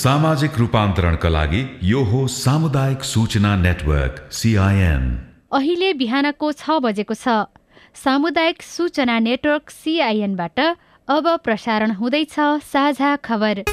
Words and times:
सामाजिक 0.00 0.52
रूपान्तरणका 0.58 1.28
लागि 1.28 1.62
यो 1.82 2.00
हो 2.04 2.20
सामुदायिक 2.26 3.02
सूचना 3.04 3.56
नेटवर्क 3.56 4.14
सिआइएन 4.32 5.04
अहिले 5.52 5.92
बिहानको 5.92 6.52
छ 6.52 6.70
बजेको 6.82 7.14
छ। 7.14 7.28
सामुदायिक 7.94 8.62
सूचना 8.62 9.18
नेटवर्क 9.18 9.70
सिआइएनबाट 9.70 10.58
अब 11.08 11.24
प्रसारण 11.44 11.90
हुँदैछ 11.90 12.34
साझा 12.72 13.16
खबर। 13.16 13.64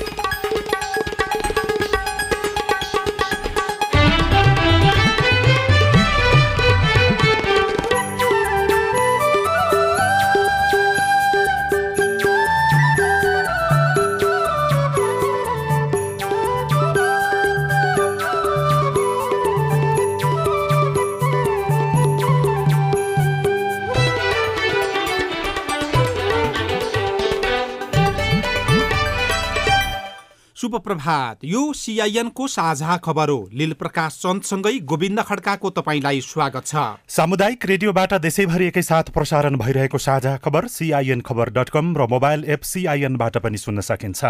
शुभ 30.57 30.75
प्रभात 30.75 31.43
यो 31.45 31.61
सिआइएनको 31.73 32.47
साझा 32.47 32.95
खबर 32.97 33.29
हो। 33.29 33.49
लील 33.53 33.73
प्रकाश 33.73 34.13
चन्दसँगै 34.21 34.71
गोविन्द 34.81 35.21
खड्काको 35.21 35.69
तपाईँलाई 35.69 36.21
स्वागत 36.23 36.65
छ। 36.65 36.75
सामुदायिक 37.07 37.65
रेडियोबाट 37.65 38.13
देशैभरि 38.15 38.65
एकैसाथ 38.67 39.11
प्रसारण 39.13 39.57
भइरहेको 39.57 39.97
साझा 39.97 40.35
खबर 40.37 40.67
सिआइएन 40.67 41.21
खबर 41.21 41.49
डट 41.51 41.69
कम 41.69 41.93
र 41.97 42.07
मोबाइल 42.09 42.45
एप 42.47 42.61
सिआइएनबाट 42.63 43.37
पनि 43.37 43.57
सुन्न 43.57 43.81
सकिन्छ। 43.83 44.25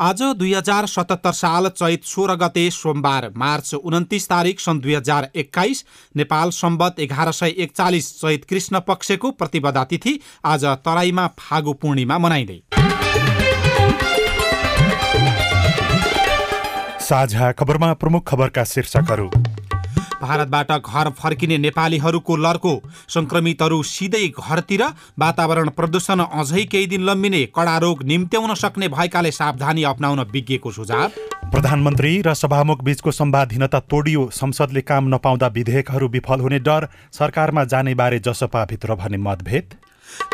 आज 0.00 0.22
दुई 0.34 0.52
हजार 0.54 0.86
सतहत्तर 0.88 1.32
साल 1.34 1.68
चैत 1.70 2.04
सोह्र 2.06 2.34
गते 2.42 2.68
सोमबार 2.72 3.30
मार्च 3.36 3.74
उन्तिस 3.76 4.28
तारिक 4.28 4.60
सन् 4.60 4.80
दुई 4.80 4.94
हजार 4.94 5.30
एक्काइस 5.36 5.84
नेपाल 6.16 6.50
सम्बत 6.58 6.98
एघार 6.98 7.32
सय 7.32 7.54
एकचालिस 7.60 8.12
चैत 8.20 8.44
कृष्ण 8.44 8.80
पक्षको 8.88 9.30
प्रतिपदा 9.38 9.84
तिथि 9.86 10.18
आज 10.46 10.64
तराईमा 10.82 11.26
फागु 11.38 11.72
पूर्णिमा 11.78 12.18
मनाइँदै। 12.18 12.60
साझा 17.10 17.50
खबरमा 17.52 17.92
प्रमुख 17.94 18.22
खबरका 18.28 18.62
शीर्षकहरू। 18.64 19.26
भारतबाट 20.20 20.70
घर 20.72 21.08
फर्किने 21.18 21.56
नेपालीहरूको 21.58 22.36
लर्को 22.36 22.74
संक्रमितहरू 23.08 23.82
सिधै 23.84 24.26
घरतिर 24.30 24.82
वातावरण 25.18 25.68
प्रदूषण 25.70 26.20
अझै 26.20 26.64
केही 26.66 26.86
दिन 26.86 27.02
लम्बिने 27.02 27.42
कडा 27.56 27.76
रोग 27.78 28.02
निम्त्याउन 28.04 28.54
सक्ने 28.54 28.88
भएकाले 28.90 29.30
सावधानी 29.32 29.82
अप्नाउन 29.84 30.20
विज्ञको 30.30 30.70
सुझाव। 30.70 31.08
प्रधानमन्त्री 31.50 32.12
र 32.22 32.34
सभामुख 32.36 32.84
बीचको 32.84 33.10
सम्वादहीनता 33.12 33.80
तोडियो 33.90 34.28
संसदले 34.32 34.80
काम 34.86 35.14
नपाउँदा 35.14 35.46
विधेयकहरू 35.50 36.08
विफल 36.08 36.40
हुने 36.40 36.58
डर 36.62 36.88
सरकारमा 37.12 37.64
जाने 37.66 37.94
बारे 37.94 38.18
जसपाभित्र 38.20 38.94
भने 38.94 39.24
मतभेद। 39.26 39.74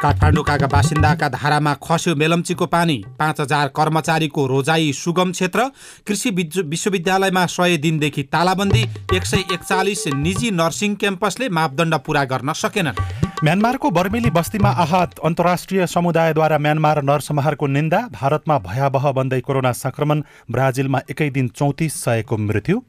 काठमाडौँका 0.00 0.66
बासिन्दाका 0.66 1.28
धारामा 1.30 1.74
खस्यो 1.82 2.14
मेलम्चीको 2.16 2.66
पानी 2.66 2.96
पाँच 3.18 3.40
हजार 3.40 3.68
कर्मचारीको 3.76 4.46
रोजाई 4.46 4.92
सुगम 4.94 5.32
क्षेत्र 5.32 5.70
कृषि 6.06 6.30
विश्वविद्यालयमा 6.30 7.46
सय 7.48 7.76
दिनदेखि 7.78 8.22
तालाबन्दी 8.32 8.82
एक 9.16 9.24
सय 9.26 9.44
एकचालिस 9.52 10.06
निजी 10.16 10.50
नर्सिङ 10.52 10.94
क्याम्पसले 10.94 11.48
मापदण्ड 11.50 11.94
पूरा 12.06 12.24
गर्न 12.24 12.52
सकेनन्। 12.54 13.00
म्यानमारको 13.44 13.90
बर्मेली 13.90 14.30
बस्तीमा 14.30 14.68
आहत 14.82 15.18
अन्तर्राष्ट्रिय 15.24 15.86
समुदायद्वारा 15.86 16.58
म्यानमार 16.58 17.02
नरसंहारको 17.02 17.66
निन्दा 17.66 17.98
भारतमा 18.12 18.58
भयावह 18.58 19.10
बन्दै 19.12 19.40
कोरोना 19.40 19.72
संक्रमण 19.74 20.22
ब्राजिलमा 20.50 21.00
एकै 21.10 21.28
दिन 21.30 21.48
चौतिस 21.48 22.00
सयको 22.04 22.36
मृत्यु। 22.38 22.80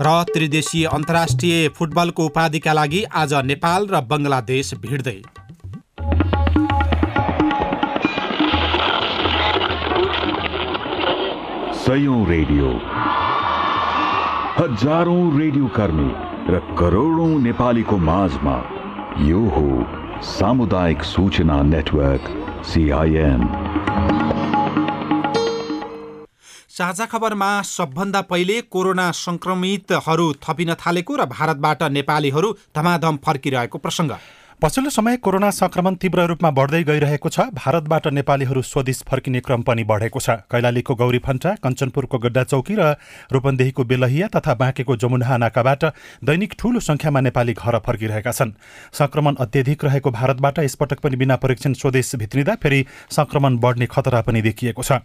र 0.00 0.08
त्रिदेशीय 0.32 0.84
अन्तर्राष्ट्रिय 0.88 1.68
फुटबलको 1.76 2.26
उपाधिका 2.26 2.72
लागि 2.72 3.04
आज 3.14 3.34
नेपाल 3.44 3.86
र 3.92 4.00
बङ्गलादेश 4.02 4.74
भिड्दै। 4.80 5.20
सयौं 11.90 12.18
रेडियो। 12.26 12.68
हजारौं 14.58 15.22
रेडियो 15.38 15.68
कर्मी 15.76 16.10
र 16.48 16.58
करोडौं 16.78 17.32
नेपालीको 17.46 17.96
माझमा 18.00 18.54
यो 19.28 19.40
हो 19.54 19.64
सामुदायिक 20.28 21.02
सूचना 21.04 21.56
नेटवर्क 21.72 22.30
सिआइएन 22.70 23.42
साझा 26.70 27.06
खबरमा 27.06 27.52
सबभन्दा 27.68 28.20
पहिले 28.30 28.60
कोरोना 28.70 29.10
संक्रमितहरू 29.18 30.32
थपिन 30.44 30.74
थालेको 30.82 31.16
र 31.16 31.26
भारतबाट 31.34 31.82
नेपालीहरू 31.98 32.56
धमाधम 32.76 33.16
फर्किरहेको 33.26 33.78
प्रसङ्ग। 33.78 34.12
पछिल्लो 34.62 34.90
समय 34.90 35.16
कोरोना 35.16 35.48
संक्रमण 35.50 35.94
तीव्र 35.96 36.24
रूपमा 36.28 36.50
बढ्दै 36.50 36.82
गइरहेको 36.84 37.28
छ। 37.28 37.40
भारतबाट 37.56 38.06
नेपालीहरू 38.12 38.62
स्वदेश 38.62 38.98
फर्किने 39.08 39.40
क्रम 39.40 39.62
पनि 39.64 39.84
बढेको 39.88 40.20
छ। 40.20 40.44
कैलालीको 40.52 40.94
गौरी 40.94 41.18
फन्टा 41.18 41.54
कञ्चनपुरको 41.64 42.18
गड्डा 42.20 42.42
चौकी 42.44 42.74
र 42.76 43.00
रूपन्देहीको 43.32 43.82
बेलहिया 43.82 44.28
तथा 44.28 44.54
बाँकेको 44.54 44.96
जमुना 44.96 45.36
नाकाबाट 45.38 45.84
दैनिक 46.20 46.54
ठूलो 46.60 46.80
संख्यामा 46.82 47.20
नेपाली 47.20 47.52
घर 47.56 47.78
फर्किरहेका 47.80 48.32
छन्। 48.32 48.52
संक्रमण 48.92 49.34
अत्यधिक 49.40 49.84
रहेको 49.84 50.10
भारतबाट 50.12 50.58
यसपटक 50.60 51.00
पनि 51.00 51.16
बिना 51.16 51.36
परीक्षण 51.40 51.72
स्वदेश 51.80 52.14
भित्रिँदा 52.20 52.54
फेरि 52.60 52.84
संक्रमण 53.10 53.56
बढ्ने 53.56 53.86
खतरा 53.88 54.20
पनि 54.28 54.42
देखिएको 54.42 54.82
छ। 54.82 55.00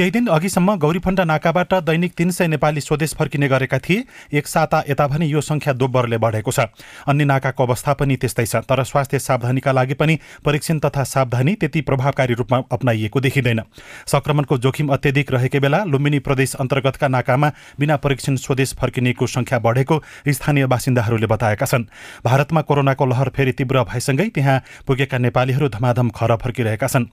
केही 0.00 0.10
दिन 0.16 0.32
अघिसम्म 0.32 0.80
गौरीफन्टा 0.80 1.24
नाकाबाट 1.24 1.74
दैनिक 1.84 2.16
तीन 2.16 2.30
सय 2.32 2.48
नेपाली 2.56 2.80
स्वदेश 2.80 3.14
फर्किने 3.20 3.52
गरेका 3.52 3.78
थिए। 3.84 4.04
एक 4.32 4.48
साता 4.48 4.82
यता 4.88 5.06
भने 5.12 5.28
यो 5.28 5.40
संख्या 5.42 5.76
दोब्बरले 5.76 6.18
बढेको 6.18 6.50
छ। 6.50 6.72
अन्य 7.04 7.24
नाकाको 7.26 7.62
अवस्था 7.62 7.92
पनि 8.00 8.16
त्यस्तै 8.16 8.48
छ। 8.48 8.64
तर 8.64 8.84
स्वास्थ्य 8.94 9.18
सावधानीका 9.18 9.72
लागि 9.72 9.94
पनि 9.94 10.18
परीक्षण 10.44 10.78
तथा 10.78 11.02
सावधानी 11.04 11.54
त्यति 11.56 11.80
प्रभावकारी 11.80 12.34
रूपमा 12.34 12.58
अप्नाइएको 12.72 13.20
देखिँदैन। 13.20 13.60
संक्रमणको 14.06 14.58
जोखिम 14.58 14.88
अत्यधिक 14.88 15.32
रहेकै 15.32 15.60
बेला 15.60 15.82
लुम्बिनी 15.84 16.18
प्रदेश 16.20 16.54
अन्तर्गतका 16.54 17.08
नाकामा 17.08 17.48
बिना 17.80 17.96
परीक्षण 17.96 18.36
स्वदेश 18.36 18.74
फर्किनेको 18.78 19.26
संख्या 19.26 19.58
बढेको 19.58 19.98
स्थानीय 20.28 20.66
बासिन्दाहरूले 20.66 21.26
बताएका 21.26 21.66
छन्। 21.66 21.84
भारतमा 22.24 22.60
कोरोनाको 22.62 23.06
लहर 23.06 23.28
फेरि 23.34 23.52
तीव्र 23.52 23.82
भएसँगै 23.84 24.28
त्यहाँ 24.30 24.62
पुगेका 24.86 25.18
नेपालीहरू 25.18 25.68
धमाधम 25.74 26.08
घर 26.10 26.36
फर्किरहेका 26.38 26.86
छन्। 26.86 27.10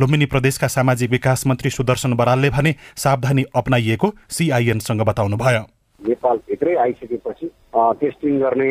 लुम्बिनी 0.00 0.26
प्रदेशका 0.30 0.68
सामाजिक 0.70 1.10
विकास 1.10 1.46
मन्त्री 1.46 1.70
सुदर्शन 1.72 2.14
बरालले 2.14 2.50
भने 2.50 2.74
सावधानी 2.96 3.44
अप्नाइएको 3.54 4.14
सिआइएनसँग 4.30 5.02
बताउनुभयो। 5.02 5.66
नेपालभित्रै 6.00 6.74
आइसकेपछि 6.76 7.46
टेस्टिङ 7.74 8.38
गर्ने 8.40 8.70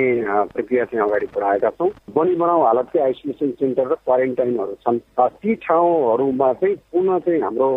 प्रक्रिया 0.53 0.83
चाहिँ 0.85 1.03
अगाडि 1.05 1.27
बढाएका 1.35 1.69
छौँ। 1.69 1.89
बनी 2.15 2.35
बनाउ 2.35 2.61
हालतकै 2.63 2.99
आइसोलेसन 2.99 3.51
सेन्टर 3.59 3.87
र 3.91 3.95
क्वारेन्टाइनहरू 4.05 4.75
छन्। 4.83 4.99
ती 5.19 5.55
ठाउँहरूमा 5.65 6.51
चाहिँ 6.53 6.75
पुनः 6.93 7.19
चाहिँ 7.19 7.41
हाम्रो 7.41 7.69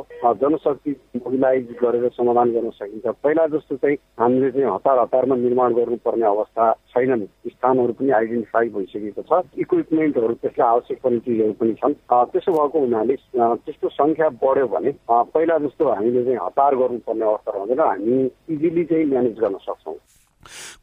जनशक्ति 0.43 0.91
मोबिलाइज 1.17 1.67
गरेर 1.83 2.09
समाधान 2.17 2.53
गर्न 2.53 2.71
सकिन्छ। 2.79 3.07
पहिला 3.25 3.47
जस्तो 3.57 3.77
चाहिँ 3.77 3.97
हामीले 4.21 4.51
चाहिँ 4.51 4.75
हतार 4.75 4.99
हतारमा 4.99 5.37
निर्माण 5.37 5.75
गर्नुपर्ने 5.75 6.27
अवस्था 6.27 6.73
छैनन् 6.95 7.27
स्थानहरू 7.51 7.93
पनि 7.99 8.11
आइडेन्टिफाई 8.21 8.69
भइसकेको 8.77 9.23
छ। 9.27 9.43
इक्विपमेन्टहरू 9.59 10.35
त्यसलाई 10.43 10.69
आवश्यक 10.69 10.99
पर्ने 11.03 11.19
चिजहरू 11.27 11.53
पनि 11.61 11.75
छन्। 11.83 11.95
त्यसो 12.07 12.53
भएको 12.53 12.79
हुनाले 12.79 13.15
अ, 13.15 13.55
त्यस्तो 13.67 13.89
सङ्ख्या 13.99 14.29
बढ्यो 14.43 14.67
भने 14.75 14.91
पहिला 15.11 15.59
जस्तो 15.67 15.85
हामीले 15.91 16.25
चाहिँ 16.25 16.39
हतार 16.47 16.75
गर्नुपर्ने 16.77 17.25
अवस्था 17.27 17.51
रहँदैन। 17.57 17.81
हामी 17.81 18.31
इजिली 18.55 18.85
चाहिँ 18.85 19.07
म्यानेज 19.07 19.39
गर्न 19.41 19.57
सक्छौँ। 19.67 19.99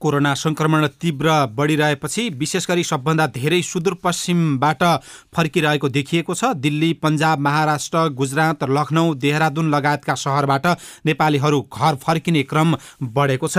कोरोना 0.02 0.34
संक्रमण 0.36 0.88
तीव्र 1.02 1.30
बढिरहेपछि 1.56 2.30
विशेष 2.36 2.68
गरी 2.68 2.84
सबभन्दा 2.84 3.28
धेरै 3.30 3.62
सुदूरपश्चिमबाट 3.64 4.84
फर्किरहेको 5.36 5.90
देखिएको 5.90 6.34
छ। 6.34 6.54
दिल्ली 6.58 6.92
पन्जाब 7.04 7.40
महाराष्ट्र 7.40 8.08
गुजरात 8.14 8.64
लखनऊ 8.70 9.14
देहरादून 9.16 9.70
लगायतका 9.70 10.16
सहरबाट 10.16 10.66
नेपालीहरू 11.06 11.62
घर 11.64 11.96
फर्किने 11.98 12.44
क्रम 12.44 12.76
बढेको 13.14 13.48
छ। 13.48 13.58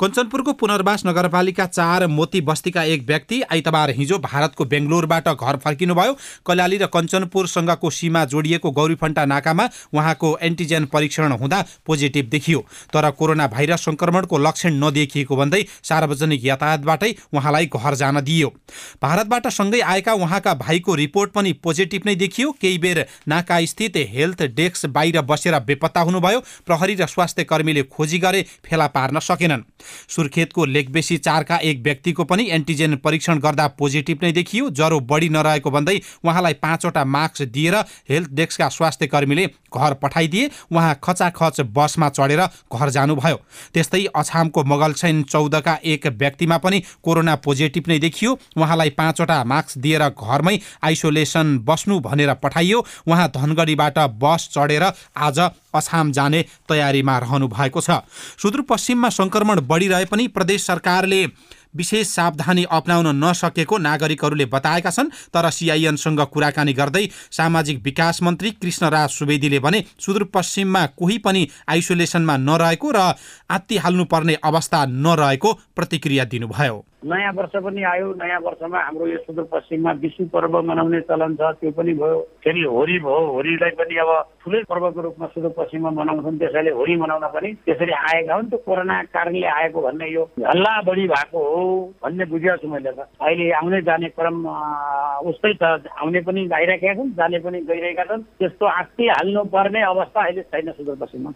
कञ्चनपुरको 0.00 0.52
पुनर्वास 0.54 1.06
नगरपालिका 1.06 1.66
चार 1.68 2.06
मोती 2.08 2.40
बस्तीका 2.42 2.82
एक 2.84 3.06
व्यक्ति 3.06 3.40
आइतबार 3.44 3.90
हिजो 3.90 4.18
भारतको 4.20 4.64
बेङ्गलोरबाट 4.64 5.28
घर 5.30 5.56
फर्किनुभयो। 5.64 6.12
कैलाली 6.46 6.76
र 6.76 6.86
कञ्चनपुरसँगको 6.86 7.90
सीमा 7.90 8.24
जोडिएको 8.26 8.70
गौरीफन्टा 8.72 9.24
नाकामा 9.24 9.68
उहाँको 9.94 10.36
एन्टिजेन 10.42 10.84
परीक्षण 10.86 11.32
हुँदा 11.34 11.64
पोजिटिभ 11.86 12.28
देखियो। 12.30 12.60
तर 12.92 13.10
कोरोना 13.10 13.46
भाइरस 13.46 13.84
संक्रमणको 13.84 14.38
लक्षण 14.38 14.72
नदेखिएको 14.84 15.36
भन्दै 15.44 15.62
सार्वजनिक 15.84 16.44
यातायातबाटै 16.44 17.12
उहाँलाई 17.32 17.66
घर 17.68 17.94
जान 17.94 18.20
दिइयो। 18.22 18.48
भारतबाट 19.02 19.46
सँगै 19.50 19.80
आएका 19.82 20.12
उहाँका 20.16 20.54
भाइको 20.56 20.94
रिपोर्ट 20.96 21.32
पनि 21.32 21.52
पोजिटिभ 21.60 22.02
नै 22.06 22.14
देखियो। 22.16 22.50
केही 22.54 22.78
बेर 22.78 23.04
नाका 23.28 23.60
स्थित 23.66 23.96
हेल्थ 24.08 24.42
डेस्क 24.54 24.86
बाहिर 24.88 25.20
बसेर 25.24 25.58
बेपत्ता 25.62 26.00
हुनुभयो। 26.02 26.40
प्रहरी 26.66 26.94
र 26.94 27.06
स्वास्थ्य 27.06 27.44
कर्मीले 27.44 27.82
खोजी 27.84 28.18
गरे 28.18 28.42
फेला 28.64 28.86
पार्न 28.88 29.18
सकेनन्। 29.20 29.62
सुर्खेतको 30.08 30.64
लेकबेसी 30.66 31.16
चारका 31.18 31.56
एक 31.64 31.82
व्यक्तिको 31.82 32.24
पनि 32.24 32.48
एन्टिजेन 32.50 32.96
परीक्षण 33.04 33.38
गर्दा 33.38 33.66
पोजिटिभ 33.78 34.18
नै 34.22 34.32
देखियो। 34.32 34.70
ज्वरो 34.70 35.00
बढी 35.02 35.28
नरहेको 35.28 35.70
भन्दै 35.70 36.00
उहाँलाई 36.24 36.54
पाँचवटा 36.62 37.04
मास्क 37.06 37.42
दिएर 37.50 37.74
हेल्थ 38.08 38.30
डेस्कका 38.32 38.68
स्वास्थ्य 38.70 39.06
कर्मीले 39.06 39.46
घर 39.74 39.94
पठाइदिए। 40.02 40.50
उहाँ 40.72 40.94
खचाखच 41.04 41.60
बसमा 41.74 42.08
चढेर 42.10 42.40
घर 42.70 42.88
जानुभयो। 42.90 43.36
त्यस्तै 43.74 44.04
अछामको 44.14 44.64
मगलसैन 44.64 45.22
चौधका 45.24 45.78
एक 45.84 46.06
व्यक्तिमा 46.14 46.58
पनि 46.58 46.82
कोरोना 47.02 47.34
पोजिटिभ 47.36 47.88
नै 47.88 47.98
देखियो। 47.98 48.38
उहाँलाई 48.56 48.90
पाँचवटा 48.90 49.42
मास्क 49.44 49.78
दिएर 49.78 50.08
घरमै 50.08 50.58
आइसोलेसन 50.84 51.58
बस्नु 51.64 52.00
भनेर 52.00 52.34
पठाइयो। 52.34 52.84
उहाँ 53.06 53.28
धनगढीबाट 53.36 53.98
बस 54.20 54.48
चढेर 54.52 54.84
आज 55.16 55.38
अछाम 55.74 56.12
जाने 56.12 56.44
तयारीमा 56.68 57.18
रहनु 57.18 57.48
भएको 57.48 57.80
छ। 57.80 57.90
सुदूरपश्चिममा 58.38 59.08
सङ्क्रमण 59.10 59.60
बढिरहे 59.66 60.04
पनि 60.04 60.26
प्रदेश 60.28 60.66
सरकारले 60.66 61.26
विशेष 61.76 62.06
सावधानी 62.08 62.64
अप्नाउन 62.70 63.06
नसकेको 63.24 63.78
नागरिकहरूले 63.78 64.46
बताएका 64.46 64.90
छन् 64.90 65.12
तर 65.34 65.50
सिआइएनसँग 65.50 66.20
कुराकानी 66.32 66.72
गर्दै 66.72 67.06
सामाजिक 67.30 67.82
विकास 67.82 68.22
मन्त्री 68.22 68.50
कृष्णराज 68.62 69.08
सुवेदीले 69.10 69.58
भने 69.58 69.84
सुदूरपश्चिममा 69.98 70.86
कोही 70.98 71.18
पनि 71.18 71.46
आइसोलेसनमा 71.68 72.36
नरहेको 72.38 72.90
र 72.90 73.12
आत्तिहाल्नुपर्ने 73.50 74.34
अवस्था 74.44 74.84
नरहेको 74.86 75.52
प्रतिक्रिया 75.76 76.24
दिनुभयो। 76.24 76.84
नयाँ 77.04 77.32
वर्ष 77.36 77.54
पनि 77.60 77.82
आयो। 77.84 78.12
नयाँ 78.16 78.40
वर्षमा 78.40 78.78
हाम्रो 78.80 79.06
यो 79.06 79.18
सुदूरपश्चिममा 79.28 79.92
विशु 80.00 80.24
पर्व 80.32 80.54
मनाउने 80.64 81.00
चलन 81.04 81.34
छ। 81.36 81.52
त्यो 81.60 81.70
पनि 81.76 81.92
भयो। 82.00 82.20
फेरि 82.40 82.62
होरी 82.64 82.98
भयो। 83.04 83.20
होरीलाई 83.34 83.70
पनि 83.76 83.94
अब 84.00 84.10
ठुलै 84.40 84.62
पर्वको 84.64 85.00
रूपमा 85.00 85.26
सुदूरपश्चिममा 85.34 85.90
मनाउँछन्। 85.90 86.38
त्यसैले 86.38 86.70
होरी 86.72 86.96
मनाउन 86.96 87.24
पनि 87.36 87.48
त्यसरी 87.68 87.92
आएका 87.92 88.34
हुन्। 88.34 88.48
त्यो 88.48 88.58
कोरोना 88.64 89.02
कारणले 89.12 89.46
आएको 89.46 89.80
भन्ने 89.84 90.08
यो 90.12 90.22
हल्ला 90.48 90.72
बढी 90.88 91.04
भएको 91.12 91.38
हो 91.38 91.62
भन्ने 92.02 92.24
बुझेको 92.24 92.56
छु 92.56 92.68
मैले 92.68 92.92
त। 92.92 93.08
अहिले 93.20 93.50
आउने 93.60 93.80
जाने 93.84 94.08
क्रम 94.16 94.36
उस्तै 95.28 95.52
छ। 95.60 95.62
आउने 96.00 96.20
पनि 96.24 96.48
आइरहेका 96.48 96.94
छन्। 96.94 97.12
जाने 97.20 97.38
पनि 97.44 97.60
गइरहेका 97.68 98.04
छन्। 98.04 98.22
त्यस्तो 98.40 98.64
आत्ति 98.66 99.04
हाल्नु 99.08 99.44
पर्ने 99.52 99.80
अवस्था 99.92 100.20
अहिले 100.24 100.42
छैन 100.48 100.72
सुदूरपश्चिममा। 100.72 101.32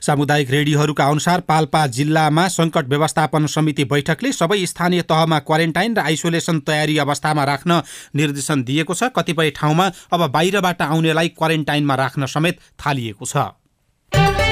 सामुदायिक 0.00 0.50
रेडियोहरूका 0.50 1.04
अनुसार 1.06 1.40
पाल्पा 1.40 1.86
जिल्लामा 1.86 2.46
सङ्कट 2.48 2.88
व्यवस्थापन 2.88 3.46
समिति 3.46 3.84
बैठकले 3.84 4.32
सबै 4.32 4.64
स्थानीय 4.66 5.02
तहमा 5.02 5.38
क्वारेन्टाइन 5.40 5.96
र 5.96 6.00
आइसोलेसन 6.00 6.60
तयारी 6.60 6.98
अवस्थामा 6.98 7.44
राख्न 7.44 7.82
निर्देशन 8.16 8.62
दिएको 8.64 8.94
छ। 8.94 9.12
कतिपय 9.16 9.50
ठाउँमा 9.56 9.90
अब 10.12 10.26
बाहिरबाट 10.30 10.82
आउनेलाई 10.82 11.28
क्वारेन्टाइनमा 11.38 11.94
राख्न 11.94 12.26
समेत 12.26 12.60
थालिएको 12.78 13.26
छ। 13.26 14.47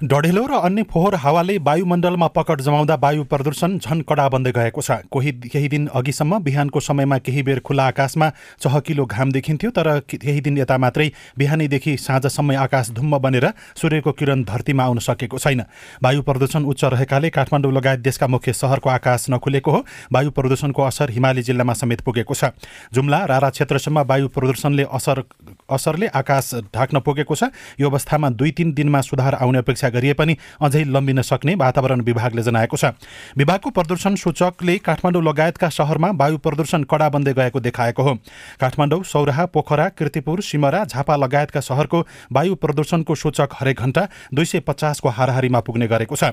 डढेलो 0.00 0.44
र 0.46 0.56
अन्य 0.56 0.82
फोहोर 0.88 1.14
हावाले 1.14 1.56
वायुमण्डलमा 1.60 2.26
पकड 2.32 2.60
जमाउँदा 2.60 2.94
वायु 2.96 3.24
प्रदूषण 3.28 3.76
झन 3.78 4.00
कडा 4.08 4.28
बन्दै 4.32 4.52
गएको 4.52 4.80
छ। 4.80 5.04
कोही 5.12 5.32
केही 5.44 5.68
दिन 5.68 5.86
अघिसम्म 5.92 6.38
बिहानको 6.40 6.80
समयमा 6.80 7.18
केही 7.20 7.42
बेर 7.42 7.60
खुला 7.60 7.86
आकाशमा 7.86 8.28
चहकिलो 8.64 9.04
घाम 9.04 9.32
देखिन्थ्यो 9.32 9.70
तर 9.70 9.88
केही 10.08 10.40
दिन 10.40 10.58
यता 10.58 10.78
मात्रै 10.80 11.08
बिहानैदेखि 11.36 11.96
साँझसम्म 11.98 12.56
आकाश 12.56 12.90
धुम्म 12.96 13.18
बनेर 13.20 13.46
सूर्यको 13.76 14.12
किरण 14.16 14.44
धरतीमा 14.48 14.84
आउन 14.84 14.98
सकेको 15.00 15.38
छैन। 15.38 15.60
वायु 16.00 16.22
प्रदूषण 16.24 16.64
उच्च 16.64 16.84
रहेकाले 16.86 17.30
काठमाडौँ 17.30 17.72
लगायत 17.72 18.00
देशका 18.00 18.26
मुख्य 18.26 18.52
सहरको 18.54 18.88
आकाश 18.88 19.26
नखुलेको 19.30 19.70
हो। 19.70 19.84
वायु 20.12 20.30
प्रदूषणको 20.32 20.82
असर 20.82 21.10
हिमाली 21.12 21.42
जिल्लामा 21.44 21.76
समेत 21.76 22.00
पुगेको 22.00 22.34
छ। 22.34 22.56
जुम्ला 22.88 23.24
रारा 23.26 23.50
क्षेत्रसम्म 23.50 24.08
वायु 24.08 24.28
प्रदूषणले 24.32 24.88
असर 24.88 25.22
असरले 25.70 26.06
आकाश 26.12 26.50
ढाक्न 26.74 26.98
पुगेको 27.00 27.34
छ। 27.34 27.50
यो 27.80 27.88
अवस्थामा 27.88 28.28
दुई 28.30 28.50
तिन 28.50 28.72
दिनमा 28.72 29.00
सुधार 29.00 29.34
आउने 29.36 29.58
अपेक्षा 29.58 29.88
गरिए 29.88 30.12
पनि 30.14 30.36
अझै 30.60 30.84
लम्बिन 30.86 31.22
सक्ने 31.22 31.54
वातावरण 31.56 32.00
विभागले 32.02 32.42
जनाएको 32.42 32.76
छ। 32.76 32.92
विभागको 33.36 33.70
प्रदूषण 33.70 34.14
सूचकले 34.16 34.76
काठमाडौँ 34.80 35.22
लगायतका 35.22 35.68
सहरमा 35.70 36.10
वायु 36.14 36.38
प्रदूषण 36.38 36.82
कडा 36.84 37.08
बन्दै 37.08 37.32
गएको 37.32 37.60
देखाएको 37.60 38.02
हो। 38.02 38.14
काठमाडौँ 38.60 39.02
सौराहा 39.04 39.46
पोखरा 39.46 39.88
किर्तिपुर 39.94 40.40
सिमरा 40.42 40.84
झापा 40.84 41.16
लगायतका 41.16 41.60
सहरको 41.60 42.06
वायु 42.32 42.54
प्रदूषणको 42.56 43.14
सूचक 43.14 43.48
हरेक 43.60 43.80
घण्टा 43.80 44.08
दुई 44.34 44.44
सय 44.44 44.60
पचासको 44.60 45.08
हाराहारीमा 45.10 45.60
पुग्ने 45.60 45.86
गरेको 45.86 46.16
छ। 46.16 46.32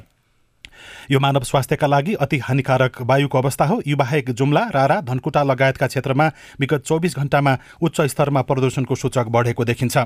यो 1.11 1.19
मानव 1.19 1.43
स्वास्थ्यका 1.43 1.87
लागि 1.87 2.13
अति 2.13 2.37
हानिकारक 2.37 3.01
वायुको 3.01 3.37
अवस्था 3.37 3.65
हो। 3.65 3.81
यो 3.87 3.95
बाहेक 3.95 4.31
जुम्ला 4.31 4.63
रारा 4.75 5.01
धनकुटा 5.01 5.43
लगायतका 5.43 5.87
क्षेत्रमा 5.87 6.31
विगत 6.59 6.83
चौबिस 6.85 7.15
घण्टामा 7.17 7.57
उच्च 7.81 8.01
स्तरमा 8.01 8.41
प्रदूषणको 8.41 8.95
सूचक 8.95 9.27
बढेको 9.27 9.65
देखिन्छ। 9.65 9.97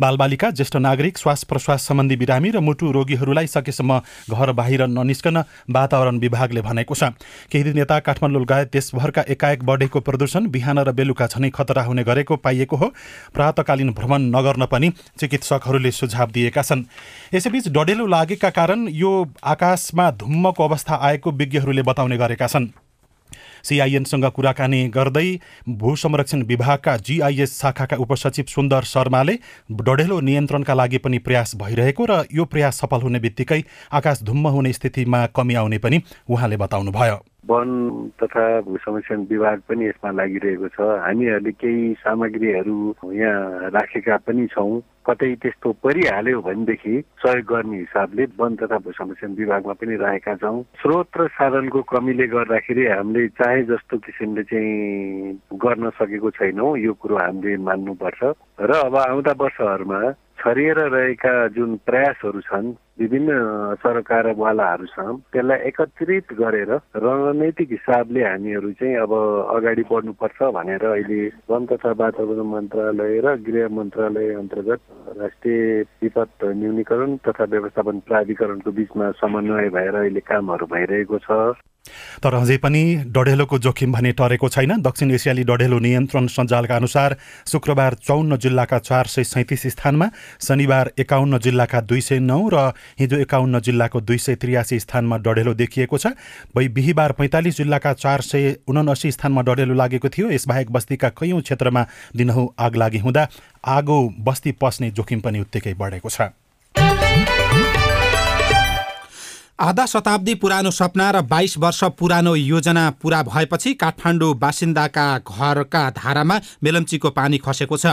बालबालिका 0.00 0.50
ज्येष्ठ 0.50 0.76
नागरिक 0.76 1.18
श्वास 1.18 1.44
प्रश्वास 1.44 1.86
सम्बन्धी 1.88 2.16
बिरामी 2.16 2.50
र 2.50 2.60
मुटु 2.60 2.90
रोगीहरूलाई 2.92 3.46
सकेसम्म 3.46 4.00
घर 4.28 4.52
बाहिर 4.52 4.86
ननिस्कन 4.86 5.36
वातावरण 5.70 6.18
विभागले 6.18 6.60
भनेको 6.60 6.94
छ। 6.94 7.16
केही 7.48 7.64
दिन 7.64 7.78
यता 7.78 7.98
काठमाडौँ 8.00 8.40
लगायत 8.42 8.72
देशभरका 8.72 9.24
एकाएक 9.28 9.64
बढेको 9.64 10.00
प्रदूषण 10.00 10.46
बिहान 10.48 10.78
र 10.78 10.92
बेलुका 10.92 11.26
झनै 11.26 11.50
खतरा 11.50 11.82
हुने 11.82 12.04
गरेको 12.04 12.36
पाइएको 12.36 12.76
हो। 12.76 12.92
प्रातकालीन 13.34 13.90
भ्रमण 13.92 14.30
नगर्न 14.36 14.66
पनि 14.66 14.92
चिकित्सकहरूले 15.18 15.90
सुझाव 15.90 16.30
दिएका 16.30 16.62
छन्। 16.62 16.84
यसैबीच 17.34 17.68
डढेलो 17.68 18.06
लागेका 18.06 18.50
कारण 18.50 18.88
यो 18.92 19.12
आकाशमा 19.44 20.10
धुम्मको 20.10 20.64
अवस्था 20.64 20.94
आएको 21.02 21.30
विज्ञहरूले 21.32 21.82
बताउने 21.82 22.16
गरेका 22.16 22.46
छन्। 22.46 22.85
सिआइएनसँग 23.66 24.24
कुराकानी 24.30 24.82
गर्दै 24.88 25.28
भू 25.68 25.94
संरक्षण 25.96 26.42
विभागका 26.46 26.96
जिआइएस 27.06 27.58
शाखाका 27.60 27.96
उपसचिव 27.96 28.44
सुन्दर 28.48 28.82
शर्माले 28.84 29.38
डढेलो 29.80 30.20
नियन्त्रणका 30.20 30.74
लागि 30.74 30.98
पनि 30.98 31.18
प्रयास 31.18 31.54
भइरहेको 31.56 32.06
र 32.10 32.24
यो 32.32 32.44
प्रयास 32.44 32.80
सफल 32.80 33.02
हुने 33.02 33.20
बित्तिकै 33.20 33.62
आकाश 33.92 34.22
धुम्म 34.22 34.48
हुने 34.48 34.72
स्थितिमा 34.72 35.24
कमी 35.36 35.54
आउने 35.54 35.78
पनि 35.78 36.02
उहाँले 36.28 36.56
बताउनुभयो। 36.56 37.18
वन 37.50 37.70
तथा 38.22 38.44
भू 38.60 38.76
संरक्षण 38.76 39.20
विभाग 39.30 39.60
पनि 39.68 39.86
यसमा 39.86 40.10
लागिरहेको 40.10 40.68
छ। 40.68 40.80
हामीहरूले 41.04 41.52
केही 41.52 41.92
सामग्रीहरू 42.02 42.76
यहाँ 43.14 43.70
राखेका 43.70 44.16
पनि 44.26 44.46
छौँ। 44.46 44.80
कतै 45.06 45.34
त्यस्तो 45.42 45.72
परिहाल्यो 45.84 46.40
भनेदेखि 46.42 46.94
सहयोग 47.22 47.46
गर्ने 47.46 47.78
हिसाबले 47.78 48.24
वन 48.40 48.56
तथा 48.56 48.78
भू 48.82 48.92
संरक्षण 48.98 49.34
विभागमा 49.38 49.72
पनि 49.78 49.96
राखेका 49.96 50.34
छौँ। 50.42 50.62
स्रोत 50.82 51.20
र 51.20 51.28
साधनको 51.38 51.82
कमीले 51.94 52.26
गर्दाखेरि 52.34 52.86
हामीले 52.86 53.28
चाहे 53.38 53.62
जस्तो 53.70 53.98
किसिमले 53.98 54.42
चाहिँ 54.42 55.38
गर्न 55.54 55.90
सकेको 56.02 56.30
छैनौँ। 56.30 56.76
यो 56.78 56.92
कुरो 56.92 57.16
हामीले 57.16 57.56
मान्नुपर्छ। 57.62 58.34
र 58.58 58.72
अब 58.72 58.96
आउँदा 58.96 59.32
वर्षहरूमा 59.36 60.00
छरिएर 60.40 60.78
रहेका 60.88 61.32
जुन 61.48 61.76
प्रयासहरू 61.86 62.40
छन् 62.40 62.72
विभिन्न 63.00 63.30
सरकारवालाहरू 63.84 64.86
छन् 64.86 65.20
त्यसलाई 65.32 65.58
एकत्रित 65.68 66.32
गरेर 66.32 66.72
रणनैतिक 66.96 67.70
हिसाबले 67.70 68.22
हामीहरू 68.24 68.70
चाहिँ 68.80 68.96
अब 68.96 69.12
अगाडि 69.56 69.82
बढ्नुपर्छ 69.90 70.42
भनेर 70.56 70.84
अहिले 70.86 71.20
वन 71.50 71.66
तथा 71.66 71.92
वातावरण 72.00 72.48
मन्त्रालय 72.48 73.20
र 73.20 73.36
गृह 73.44 73.68
मन्त्रालय 73.76 74.34
अन्तर्गत 74.34 74.80
राष्ट्रिय 75.20 75.60
विपद 76.02 76.48
न्यूनीकरण 76.56 77.16
तथा 77.28 77.44
व्यवस्थापन 77.44 77.98
प्राधिकरणको 78.08 78.70
बिचमा 78.72 79.10
समन्वय 79.20 79.68
भएर 79.68 79.94
अहिले 79.94 80.20
कामहरू 80.20 80.66
भइरहेको 80.66 81.18
छ। 81.18 81.30
तर 82.22 82.34
अझै 82.34 82.56
पनि 82.58 82.82
डढेलोको 83.08 83.58
जोखिम 83.58 83.92
भने 83.92 84.12
टरेको 84.12 84.48
छैन। 84.48 84.80
दक्षिण 84.82 85.10
एसियाली 85.10 85.44
डढेलो 85.44 85.78
नियन्त्रण 85.78 86.26
सञ्जालका 86.28 86.76
अनुसार 86.76 87.16
शुक्रबार 87.46 87.94
चौन्न 88.02 88.36
जिल्लाका 88.36 88.78
चार 88.80 89.06
सय 89.06 89.24
सैँतिस 89.24 89.66
स्थानमा 89.74 90.10
शनिबार 90.40 90.92
एकाउन्न 90.98 91.38
जिल्लाका 91.38 91.80
दुई 91.82 92.00
सय 92.00 92.18
नौ 92.20 92.40
र 92.48 92.72
हिजो 92.98 93.16
एकाउन्न 93.18 93.60
जिल्लाको 93.60 94.00
दुई 94.02 94.18
सय 94.18 94.34
त्रियासी 94.36 94.78
स्थानमा 94.80 95.16
डढेलो 95.18 95.54
देखिएको 95.56 95.98
छ। 95.98 96.06
बिहिबार 96.56 97.12
पैँतालिस 97.12 97.56
जिल्लाका 97.56 97.92
चार 97.94 98.20
सय 98.22 98.56
उनासी 98.68 99.10
स्थानमा 99.12 99.42
डढेलो 99.42 99.74
लागेको 99.74 100.08
थियो। 100.08 100.30
यसबाहेक 100.30 100.70
बस्तीका 100.72 101.08
कैयौँ 101.14 101.40
क्षेत्रमा 101.42 101.86
दिनहु 102.16 102.48
आग 102.58 102.76
लागि 102.76 102.98
हुँदा 102.98 103.28
आगो 103.66 103.98
बस्ती 104.20 104.52
पस्ने 104.60 104.90
जोखिम 104.90 105.20
पनि 105.20 105.40
उत्तिकै 105.40 105.74
बढेको 105.74 106.10
छ। 106.10 106.30
आधा 109.58 109.84
शताब्दी 109.86 110.34
पुरानो 110.34 110.70
सपना 110.70 111.10
र 111.10 111.20
बाइस 111.22 111.56
वर्ष 111.58 111.84
पुरानो 111.98 112.34
योजना 112.36 112.90
पूरा 113.02 113.22
भएपछि 113.22 113.72
काठमाडौँ 113.74 114.34
बासिन्दाका 114.38 115.06
घरका 115.18 115.90
धारामा 115.90 116.40
मेलम्चीको 116.64 117.10
पानी 117.10 117.38
खसेको 117.38 117.76
छ। 117.76 117.86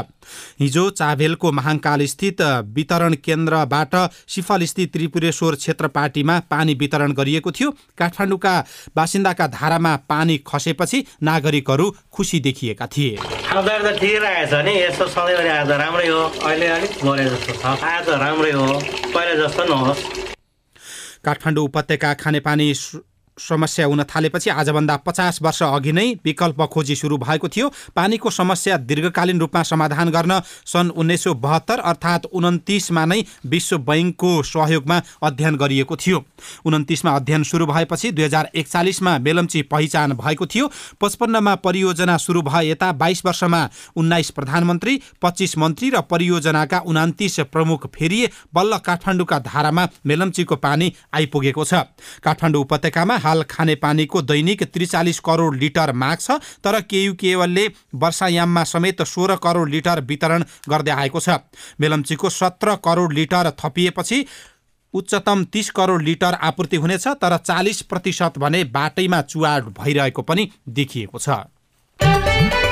हिजो 0.60 0.89
चाभेलको 0.89 1.51
महाङ्काल 1.51 2.05
स्थित 2.05 2.41
वितरण 2.75 3.13
केन्द्रबाट 3.24 3.96
सिफल 4.27 4.65
स्थित 4.65 4.91
त्रिपुरेश्वर 4.93 5.55
क्षेत्र 5.55 5.88
पार्टीमा 5.88 6.39
पानी 6.51 6.74
वितरण 6.74 7.12
गरिएको 7.13 7.51
थियो। 7.51 7.70
काठमाडौँका 7.98 8.53
बासिन्दाका 8.96 9.48
धारामा 9.48 9.96
पानी 10.10 10.38
खसेपछि 10.48 11.05
नागरिकहरू 11.24 11.86
खुसी 12.12 12.39
देखिएका 12.39 12.88
थिए। 12.88 13.17
आज 13.48 14.53
राम्रै 18.12 18.51
हो 18.51 18.72
काठमाडौँ 21.24 21.63
उपत्यका 21.65 22.13
खानेपानी 22.22 22.68
समस्या 23.38 23.86
हुन 23.86 24.04
थालेपछि 24.06 24.50
आजभन्दा 24.50 24.96
पचास 24.98 25.42
वर्ष 25.42 25.62
अघि 25.63 25.92
नै 25.92 26.08
विकल्प 26.25 26.62
खोजी 26.63 26.96
सुरु 26.96 27.18
भएको 27.18 27.48
थियो। 27.48 27.72
पानीको 27.96 28.30
समस्या 28.30 28.78
दीर्घकालीन 28.80 29.40
रूपमा 29.40 29.63
समाधान 29.63 30.10
गर्न 30.10 30.40
सन् 30.66 30.90
उन्नाइस 30.92 31.24
सौ 31.24 31.34
बहत्तर 31.36 31.80
अर्थात् 31.82 32.25
उन्तिसमा 32.34 33.06
नै 33.06 33.24
विश्व 33.46 33.78
बैङ्कको 33.80 34.32
सहयोगमा 34.44 35.02
अध्ययन 35.24 35.56
गरिएको 35.58 35.96
थियो। 35.96 36.24
उन्तिसमा 36.66 37.16
अध्ययन 37.16 37.44
सुरु 37.44 37.66
भएपछि 37.66 38.12
दुई 38.12 38.24
हजार 38.24 38.50
एकचालिसमा 38.56 39.18
मेलम्ची 39.20 39.62
पहिचान 39.63 40.13
भएको 40.13 40.46
थियो। 40.46 40.70
पचपन्नमा 41.02 41.56
परियोजना 41.56 42.18
सुरु 42.18 42.42
भए 42.42 42.70
यता 42.70 42.92
बाइस 42.94 43.25
वर्षमा 43.25 43.62
उन्नाइस 43.96 44.30
प्रधानमन्त्री 44.32 45.00
पच्चिस 45.22 45.58
मन्त्री 45.58 45.90
र 45.90 46.02
परियोजनाका 46.04 46.80
उनातिस 46.86 47.40
प्रमुख 47.54 47.88
फेरिए 47.96 48.30
बल्ल 48.54 48.78
काठमाडौँका 48.86 49.40
धारामा 49.42 49.88
मेलम्चीको 50.06 50.56
पानी 50.56 50.94
आइपुगेको 51.13 51.66
छ। 51.66 51.74
काठमाडौँ 52.24 52.62
उपत्यकामा 52.62 53.16
हाल 53.24 53.44
खानेपानीको 53.50 54.22
दैनिक 54.24 54.63
त्रिचालिस 54.74 55.20
करोड 55.20 55.56
लिटर 55.58 55.94
माग 55.96 56.18
छ 56.20 56.39
तर 56.63 56.80
केयुकेवलले 56.84 57.68
वर्षायाममा 57.96 58.63
समेत 58.68 59.01
सोह्र 59.08 59.36
करोड 59.44 59.70
लिटर 59.70 60.01
वितरण 60.03 60.44
गर्दै 60.70 60.92
आएको 60.94 61.20
छ। 61.20 61.38
मेलम्चीको 61.80 62.30
सत्र 62.32 62.75
करोड 62.84 63.13
लिटर 63.13 63.51
थपिएपछि 63.60 64.25
उच्चतम 64.94 65.44
तिस 65.53 65.70
करोड 65.72 66.01
लिटर 66.03 66.34
आपूर्ति 66.44 66.77
हुनेछ 66.77 67.08
तर 67.22 67.38
चालिस 67.39 67.82
प्रतिशत 67.84 68.38
भने 68.38 68.63
बाटैमा 68.70 69.22
चुहाड 69.24 69.74
भइरहेको 69.80 70.22
पनि 70.22 70.50
देखिएको 70.70 71.20
छ। 71.20 72.62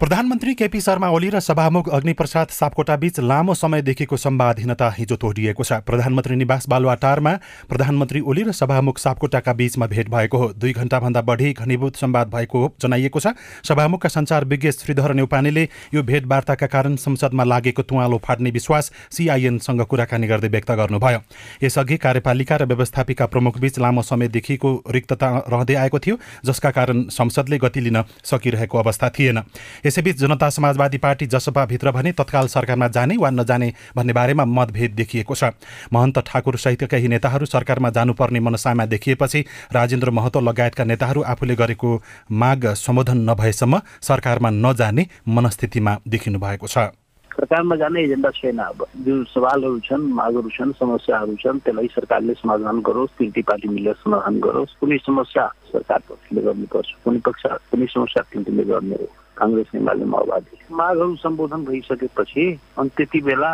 प्रधानमन्त्री 0.00 0.52
केपी 0.54 0.80
शर्मा 0.80 1.08
ओली 1.12 1.28
र 1.30 1.40
सभामुख 1.40 1.88
अग्निप्रसाद 1.92 2.48
सापकोटा 2.48 2.94
बीच 2.96 3.18
लामो 3.20 3.54
समयदेखिको 3.54 4.16
सम्वादहीनता 4.16 4.88
हिजो 4.90 5.16
तोडिएको 5.16 5.64
छ। 5.64 5.84
प्रधानमन्त्री 5.84 6.36
निवास 6.36 6.68
बालुवाटारमा 6.68 7.32
प्रधानमन्त्री 7.68 8.20
ओली 8.22 8.42
र 8.42 8.52
सभामुख 8.52 8.98
सापकोटाका 8.98 9.52
बीचमा 9.52 9.86
भेट 9.86 10.08
भएको 10.08 10.38
हो। 10.38 10.48
दुई 10.56 10.72
घण्टाभन्दा 10.72 11.20
बढी 11.20 11.52
घनीभूत 11.52 11.96
सम्वाद 11.96 12.28
भएको 12.32 12.60
जनाइएको 12.80 13.20
छ। 13.20 13.36
सभामुखका 13.60 14.08
संचार 14.08 14.44
विज्ञ 14.46 14.70
श्रीधर 14.72 15.12
नेउपानेले 15.20 15.68
यो 15.94 16.02
भेटवार्ताका 16.02 16.66
कारण 16.66 16.96
संसदमा 16.96 17.44
लागेको 17.44 17.82
तुवालो 17.84 18.18
फाट्ने 18.24 18.50
विश्वास 18.50 18.90
सिआइएनसँग 19.12 19.84
कुराकानी 19.84 20.26
गर्दै 20.26 20.48
व्यक्त 20.48 20.72
गर्नुभयो। 20.80 21.20
यसअघि 21.60 21.96
कार्यपालिका 21.98 22.56
र 22.56 22.64
व्यवस्थापिका 22.72 23.26
प्रमुख 23.28 23.60
बीच 23.60 23.78
लामो 23.78 24.02
समयदेखिको 24.02 24.72
रिक्तता 24.88 25.28
रहँदै 25.44 25.74
आएको 25.76 25.98
थियो 26.00 26.16
जसका 26.46 26.70
कारण 26.72 27.04
संसदले 27.12 27.58
गति 27.58 27.80
लिन 27.80 28.02
सकिरहेको 28.24 28.78
अवस्था 28.78 29.10
थिएन। 29.12 29.44
यसैबीच 29.90 30.16
जनता 30.16 30.48
समाजवादी 30.50 30.98
पार्टी 30.98 31.26
जसपाभित्र 31.28 31.90
भने 31.90 32.12
तत्काल 32.14 32.46
सरकारमा 32.48 32.88
जाने 32.88 33.16
वा 33.16 33.30
नजाने 33.32 33.72
भन्ने 33.96 34.12
बारेमा 34.12 34.44
मतभेद 34.46 34.90
देखिएको 34.94 35.34
छ। 35.34 35.50
महन्त 35.92 36.18
ठाकुर 36.26 36.56
सहित 36.56 36.84
केही 36.86 37.08
नेताहरू 37.08 37.46
सरकारमा 37.46 37.90
जानुपर्ने 37.90 38.40
मनसामा 38.40 38.86
देखिएपछि 38.86 39.44
राजेन्द्र 39.72 40.10
महतो 40.12 40.40
लगायतका 40.40 40.84
नेताहरू 40.84 41.22
आफूले 41.26 41.54
गरेको 41.56 41.90
माग 42.30 42.66
सम्बोधन 42.76 43.28
नभएसम्म 43.30 43.80
सरकारमा 44.02 44.50
नजाने 44.62 45.06
मनस्थितिमा 45.28 45.98
देखिनु 46.08 46.38
भएको 46.38 46.66
छ। 46.66 46.99
सरकारमा 47.30 47.76
जाने 47.76 48.02
एजेन्डा 48.04 48.30
छैन 48.36 48.58
अब 48.58 48.84
जुन 49.06 49.24
सवालहरू 49.34 49.78
छन् 49.88 50.04
मागहरू 50.18 50.50
छन् 50.56 50.72
समस्याहरू 50.80 51.34
छन् 51.42 51.58
त्यसलाई 51.64 51.88
सरकारले 51.94 52.34
समाधान 52.42 52.80
गरोस् 52.88 53.16
तिनटी 53.18 53.42
पार्टी 53.48 53.68
मिलेर 53.68 53.94
समाधान 54.04 54.34
गरोस्। 54.46 54.76
कुनै 54.80 54.98
समस्या 55.06 55.46
सरकार 55.72 56.00
पक्षले 56.10 56.40
गर्नुपर्छ 56.42 56.90
कुनै 57.04 57.20
पक्ष 57.26 57.42
कुनै 57.70 57.86
समस्या 57.94 58.22
तिनटीले 58.32 58.64
गर्ने 58.72 58.96
हो। 59.00 59.06
काङ्ग्रेस 59.40 59.70
एमाले 59.74 60.04
माओवादी। 60.04 60.56
मागहरू 60.72 61.14
सम्बोधन 61.16 61.64
भइसकेपछि 61.64 62.44
अनि 62.78 62.90
त्यति 62.96 63.20
बेला 63.24 63.50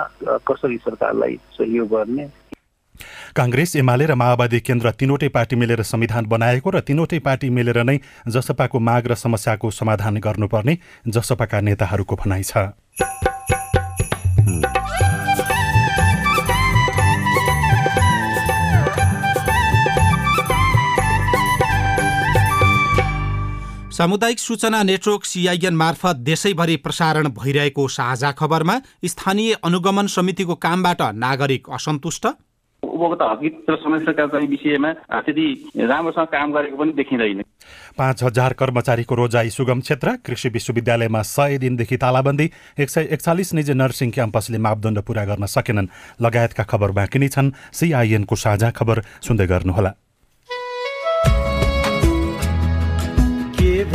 कसरी 0.49 0.79
सरकारलाई 0.83 1.35
सहयोग 1.59 1.89
गर्ने? 1.89 2.27
काङ्ग्रेस 3.37 3.77
एमाले 3.77 4.05
र 4.07 4.15
माओवादी 4.17 4.61
केन्द्र 4.67 4.91
तिनवटै 4.99 5.29
पार्टी 5.29 5.57
मिलेर 5.57 5.83
संविधान 5.85 6.27
बनाएको 6.27 6.71
र 6.71 6.81
तिनवटै 6.81 7.19
पार्टी 7.29 7.51
मिलेर 7.53 7.79
नै 7.85 7.97
जसपाको 8.29 8.79
माग 8.81 9.13
र 9.13 9.15
समस्याको 9.15 9.71
समाधान 9.71 10.19
गर्नुपर्ने 10.27 10.75
जसपाका 11.07 11.61
नेताहरूको 11.61 12.17
भनाइ 12.17 12.43
छ। 12.43 13.26
सामुदायिक 23.97 24.39
सूचना 24.39 24.83
नेटवर्क 24.83 25.25
सिआइएन 25.25 25.75
मार्फत 25.75 26.17
देशैभरि 26.21 26.77
प्रसारण 26.77 27.29
भइरहेको 27.33 27.87
साझा 27.89 28.33
खबरमा 28.33 28.75
स्थानीय 29.05 29.53
अनुगमन 29.65 30.07
समितिको 30.07 30.55
कामबाट 30.55 31.03
नागरिक 31.17 31.71
असन्तुष्ट। 31.73 32.27
उपभोक्ता 32.83 33.31
हकित 33.33 33.65
र 33.71 33.77
समस्याका 33.77 34.27
चाहिँ 34.27 34.49
विषयमा 34.49 34.93
त्यति 34.93 35.47
राम्रोसँग 35.81 36.29
काम 36.29 36.53
गरेको 36.53 36.77
पनि 36.77 36.93
देखिँदैन। 36.93 37.43
पाँच 37.97 38.23
हजार 38.23 38.53
कर्मचारीको 38.53 39.15
रोजाई 39.15 39.51
सुगम 39.51 39.81
क्षेत्र 39.81 40.17
कृषि 40.27 40.49
विश्वविद्यालयमा 40.53 41.23
सय 41.25 41.59
दिनदेखि 41.59 41.97
तालाबन्दी 41.97 42.51
एक 42.79 42.91
सय 42.91 43.09
एकचालिस 43.17 43.55
निजी 43.55 43.75
नर्सिङ 43.75 44.11
क्याम्पसले 44.11 44.59
मापदण्ड 44.61 45.01
पूरा 45.09 45.25
गर्न 45.25 45.47
सकेनन्। 45.49 45.93
लगायतका 46.21 46.65
खबर 46.65 46.91
बाँकी 46.93 47.19
नै 47.19 47.29
छन्। 47.29 47.55
सिआइएनको 47.73 48.37
साझा 48.37 48.71
खबर 48.71 49.03
सुन्दै 49.25 49.47
गर्नुहोला। 49.47 49.93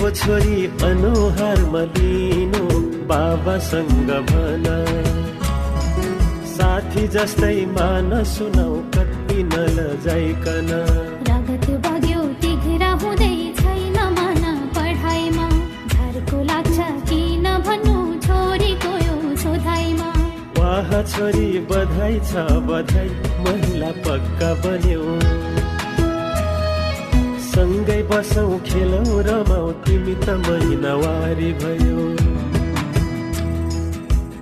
भो 0.02 0.10
छोरी 0.10 0.60
अनुहार 0.84 1.60
मलिनो 1.72 2.62
बाबासँग 3.10 4.10
भन। 4.30 4.66
साथी 6.52 7.04
जस्तै 7.16 7.58
मान 7.76 8.10
सुनाउ 8.32 8.80
कति 8.96 9.44
नलजाइकन 9.52 10.72
रगत 11.30 11.68
बग्यो 11.86 12.24
तिघ्रा 12.42 12.92
हुँदै 13.04 13.36
छैन 13.62 13.98
मन 14.18 14.44
पढाइमा। 14.78 15.48
झर्को 15.94 16.42
लाग्छ 16.50 16.78
किन 17.10 17.46
भन्नु 17.68 17.98
छोरीको 18.26 18.94
यो 19.06 19.36
सोधाइमा। 19.44 20.10
वाह 20.58 20.90
छोरी 21.14 21.50
बधाई 21.70 22.20
छ 22.32 22.50
बधाई 22.72 23.10
महिला 23.46 23.92
पक्का 24.08 24.54
बन्यो। 24.66 25.06
बसौ 28.12 28.48
खेलौ 28.68 29.04
रमाउ 29.28 29.72
तिमी 29.84 30.16
त 30.16 30.38
महिनावारी 30.46 31.52
भयो। 31.62 32.06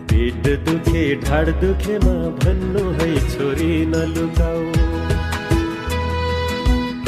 पेट 0.10 0.48
दुखे 0.66 1.04
ढाड 1.24 1.50
दुखेमा 1.62 2.16
भन्नु 2.40 2.84
है 3.00 3.10
छोरी 3.30 3.74
नलुकाऊ 3.92 4.64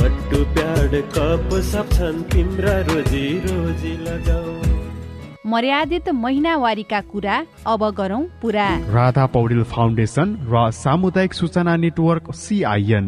पट्टु 0.02 0.44
प्याड 0.54 0.94
कप 1.18 1.50
सब 1.72 1.90
छन् 1.96 2.22
तिम्रा 2.32 2.76
रोजी 2.90 3.26
रोजी 3.48 3.94
लगाऊ। 4.06 4.54
मर्यादित 5.52 6.10
महिनावारीका 6.16 7.02
कुरा 7.12 7.38
अब 7.68 7.90
गरौँ 7.98 8.24
पुरा। 8.42 8.70
राधा 8.94 9.26
पौडेल 9.34 9.64
फाउन्डेसन 9.74 10.38
र 10.54 10.70
सामुदायिक 10.78 11.34
सूचना 11.34 11.76
नेटवर्क 11.84 12.32
सिआइएन 12.44 13.08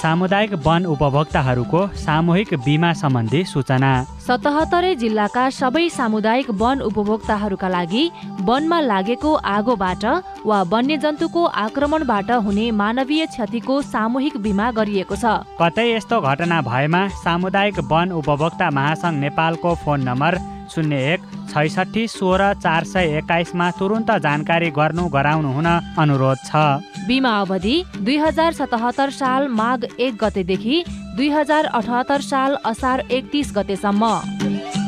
सामुदायिक 0.00 0.52
वन 0.64 0.84
उपभोक्ताहरूको 0.86 1.80
सामूहिक 2.02 2.54
बिमा 2.64 2.92
सम्बन्धी 3.00 3.40
सूचना। 3.44 3.90
सतहत्तरै 4.26 4.92
जिल्लाका 5.02 5.42
सबै 5.52 5.82
सामुदायिक 5.92 6.48
वन 6.62 6.80
उपभोक्ताहरूका 6.88 7.68
लागि 7.68 8.04
वनमा 8.48 8.78
लागेको 8.80 9.32
आगोबाट 9.54 10.04
वा 10.48 10.58
वन्यजन्तुको 10.72 11.42
आक्रमणबाट 11.64 12.30
हुने 12.46 12.66
मानवीय 12.80 13.26
क्षतिको 13.26 13.80
सामूहिक 13.92 14.36
बिमा 14.40 14.70
गरिएको 14.78 15.16
छ। 15.22 15.44
कतै 15.60 15.86
यस्तो 15.92 16.20
घटना 16.22 16.60
भएमा 16.70 17.02
सामुदायिक 17.20 17.84
वन 17.92 18.16
उपभोक्ता 18.20 18.70
महासङ्घ 18.78 19.20
नेपालको 19.20 19.74
फोन 19.84 20.08
नम्बर 20.08 20.38
शून्य 20.72 20.96
एक 21.12 21.20
छैसठी 21.52 22.06
सोह्र 22.08 22.52
चार 22.64 22.84
सय 22.88 23.18
एक्काइसमा 23.18 23.70
तुरुन्त 23.78 24.10
जानकारी 24.26 24.70
गर्नु 24.78 25.04
गराउनु 25.16 25.50
हुन 25.52 25.68
अनुरोध 25.98 26.38
छ। 26.48 26.88
बिमा 27.06 27.38
अवधि 27.40 27.82
दुई 27.96 28.16
हजार 28.18 28.52
सतहत्तर 28.52 29.10
साल 29.10 29.46
माघ 29.50 29.84
एक 29.84 30.14
गतेदेखि 30.20 30.82
दुई 31.16 31.28
हजार 31.30 31.64
अठहत्तर 31.66 32.20
साल 32.22 32.54
असार 32.64 33.02
एकतिस 33.10 33.52
गतेसम्म। 33.56 34.12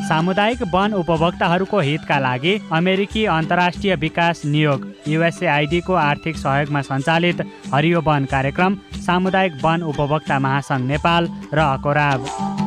सामुदायिक 0.07 0.61
वन 0.73 0.93
उपभोक्ताहरूको 0.93 1.79
हितका 1.79 2.19
लागि 2.19 2.57
अमेरिकी 2.71 3.25
अन्तर्राष्ट्रिय 3.35 3.95
विकास 3.95 4.41
नियोग 4.45 4.87
युएसएआइडीको 5.07 5.93
आर्थिक 5.93 6.35
सहयोगमा 6.37 6.81
सञ्चालित 6.81 7.41
हरियो 7.73 8.01
वन 8.05 8.25
कार्यक्रम 8.31 8.77
सामुदायिक 9.05 9.63
वन 9.63 9.81
उपभोक्ता 9.93 10.39
महासङ्घ 10.39 10.85
नेपाल 10.87 11.29
र 11.53 11.59
अकोराब। 11.59 12.62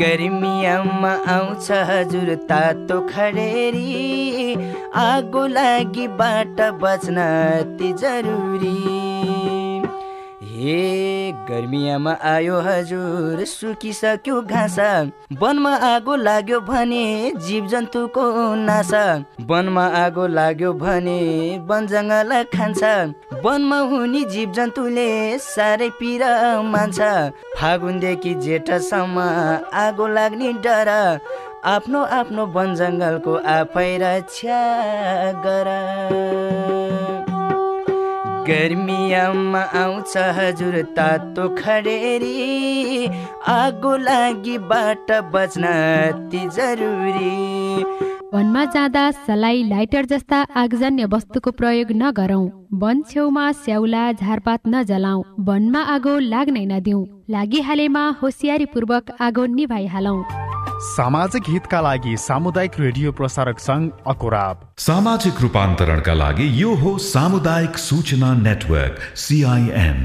गर्मियामा 0.00 1.12
आउँछ 1.32 1.70
हजुर 1.88 2.34
तातो 2.50 3.00
खडेरी। 3.08 4.54
आगो 4.96 5.46
लागि 5.46 6.06
बाट 6.20 6.60
बच्न 6.82 7.16
अति 7.20 7.92
जरुरी। 8.02 9.19
हे 10.60 11.32
गर्मियामा 11.48 12.12
आयो 12.30 12.56
हजुर 12.64 13.44
सुकिसक्यो 13.48 14.40
घाँस। 14.42 14.78
वनमा 15.42 15.72
आगो 15.88 16.16
लाग्यो 16.16 16.58
भने 16.68 17.04
जीव 17.46 17.66
जन्तुको 17.66 18.24
नासा। 18.64 19.04
वनमा 19.50 19.86
आगो 20.02 20.26
लाग्यो 20.36 20.72
भने 20.82 21.16
वन 21.70 21.86
जङ्गल 21.92 22.32
खान्छ। 22.54 22.82
वनमा 23.44 23.78
हुने 23.92 24.24
जीव 24.34 24.52
जन्तुले 24.52 25.08
साह्रै 25.48 25.88
पिर 26.00 26.24
मान्छ। 26.72 26.98
फागुनदेखि 27.56 28.34
जेठसम्म 28.44 29.16
आगो 29.84 30.06
लाग्ने 30.16 30.52
डर। 30.60 30.92
आफ्नो 31.72 32.04
आफ्नो 32.18 32.46
वन 32.52 32.74
जङ्गलको 32.74 33.34
आफै 33.56 33.90
रक्षा 34.02 34.60
गर। 35.46 35.68
गर्मियामा 38.46 39.60
आउँछ 39.80 40.16
हजुर 40.36 40.80
तातो 40.96 41.48
खडेरी। 41.56 43.06
आगो 43.48 43.96
लागिबाट 43.96 45.10
बच्न 45.32 45.64
अति 45.64 46.48
जरुरी। 46.56 47.84
वनमा 48.34 48.64
जाँदा 48.64 49.10
सलाई 49.10 49.62
लाइटर 49.68 50.04
जस्ता 50.06 50.38
आगजन्य 50.56 51.04
वस्तुको 51.14 51.50
प्रयोग 51.50 51.92
नगरौँ। 51.92 52.46
वन 52.82 53.02
छेउमा 53.10 53.50
स्याउला 53.54 54.10
झारपात 54.12 54.68
नजलाऊ 54.68 55.22
वनमा 55.48 55.80
आगो 55.94 56.18
लाग्नै 56.18 56.64
नदिऊ 56.66 57.04
लागिहालेमा 57.30 58.04
होसियारीपूर्वक 58.22 59.10
आगो 59.20 59.46
निभाइहालौँ। 59.56 60.22
सामाजिक 60.80 61.48
हितका 61.48 61.80
लागि 61.80 62.16
सामुदायिक 62.16 62.78
रेडियो 62.80 63.10
प्रसारक 63.12 63.58
सङ्घ 63.60 63.90
अकोराब। 64.08 64.60
सामाजिक 64.80 65.40
रूपान्तरणका 65.42 66.14
लागि 66.14 66.46
यो 66.56 66.74
हो 66.74 66.96
सामुदायिक 66.98 67.76
सूचना 67.78 68.32
नेटवर्क 68.40 68.96
सिआइएन 69.18 70.00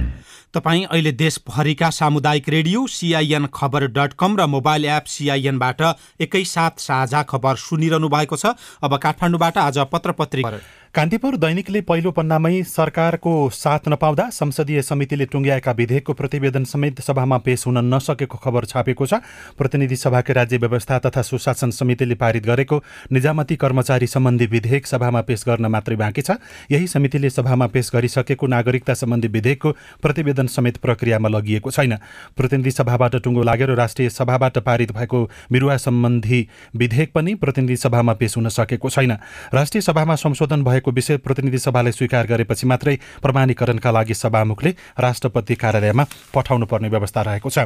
तपाईँ 0.54 0.84
अहिले 0.86 1.12
देशभरिका 1.14 1.90
सामुदायिक 1.92 2.50
radio 2.50 2.86
CIN 2.88 3.46
Khabar 3.54 3.88
dot 3.96 4.14
com 4.20 4.36
र 4.36 4.46
मोबाइल 4.48 4.86
एप 4.86 5.06
सिआइएनबाट 5.08 5.82
एकैसाथ 6.22 6.80
साझा 6.80 7.24
खबर 7.24 7.56
सुनिरहनु 7.60 8.10
भएको 8.10 8.36
छ। 8.36 8.56
अब 8.84 8.98
काठमाडौँबाट 8.98 9.58
आज 9.58 9.78
पत्र 9.92 10.12
पत्रिका 10.12 10.52
कान्तिपुर 10.96 11.36
दैनिकले 11.36 11.80
पहिलो 11.82 12.12
पन्नामै 12.16 12.62
सरकारको 12.64 13.32
साथ 13.52 13.88
नपाउँदा 13.90 14.30
संसदीय 14.32 14.82
समितिले 14.82 15.26
टुङ्ग्याएका 15.28 15.72
विधेयकको 15.72 16.14
प्रतिवेदन 16.14 16.64
समेत 16.64 17.02
सभामा 17.02 17.38
पेश 17.38 17.66
हुन 17.68 17.78
नसकेको 17.94 18.38
खबर 18.40 18.66
छापेको 18.66 19.06
छ। 19.06 19.20
प्रतिनिधि 19.60 19.96
सभाकै 19.96 20.34
राज्य 20.34 20.58
व्यवस्था 20.58 21.00
तथा 21.00 21.22
सुशासन 21.22 21.72
समितिले 21.76 22.16
पारित 22.16 22.46
गरेको 22.46 22.80
निजामती 23.12 23.56
कर्मचारी 23.56 24.08
सम्बन्धी 24.08 24.46
विधेयक 24.48 24.88
सभामा 24.88 25.22
पेश 25.28 25.44
गर्न 25.44 25.66
मात्रै 25.68 25.96
बाँकी 25.98 26.22
छ। 26.22 26.40
यही 26.72 26.88
समितिले 26.88 27.30
सभामा 27.30 27.68
पेश 27.76 27.92
गरिसकेको 27.92 28.48
नागरिकता 28.48 28.94
सम्बन्धी 28.96 29.28
विधेयकको 29.36 29.72
प्रतिवेदन 30.00 30.48
समेत 30.48 30.78
प्रक्रियामा 30.80 31.30
लगिएको 31.30 31.72
छैन। 31.72 31.98
प्रतिनिधि 32.40 32.72
सभाबाट 32.72 33.20
टुङ्गो 33.20 33.44
लागेर 33.44 33.76
राष्ट्रिय 33.76 34.10
सभाबाट 34.12 34.64
पारित 34.64 34.96
भएको 34.96 35.24
बिरुवा 35.52 35.78
सम्बन्धी 35.82 36.42
विधेयक 36.74 37.12
पनि 37.12 37.36
प्रतिनिधि 37.36 37.78
सभामा 37.84 38.14
पेश 38.16 38.38
हुन 38.38 38.50
सकेको 38.54 38.90
छैन। 38.90 39.18
राष्ट्रिय 39.52 39.82
सभामा 39.84 40.16
संशोधन 40.16 40.64
भएको 40.64 40.84
भएको 40.86 40.92
विषय 40.92 41.18
प्रतिनिधि 41.18 41.58
सभाले 41.58 41.92
स्वीकार 41.92 42.28
गरेपछि 42.28 42.68
मात्रै 42.68 42.96
प्रमाणीकरणका 43.22 43.92
लागि 43.92 44.14
सभामुखले 44.14 44.70
राष्ट्रपति 45.00 45.56
कार्यालयमा 45.56 46.06
पठाउनु 46.34 46.66
पर्ने 46.66 46.90
व्यवस्था 46.90 47.22
रहेको 47.22 47.50
छ। 47.50 47.66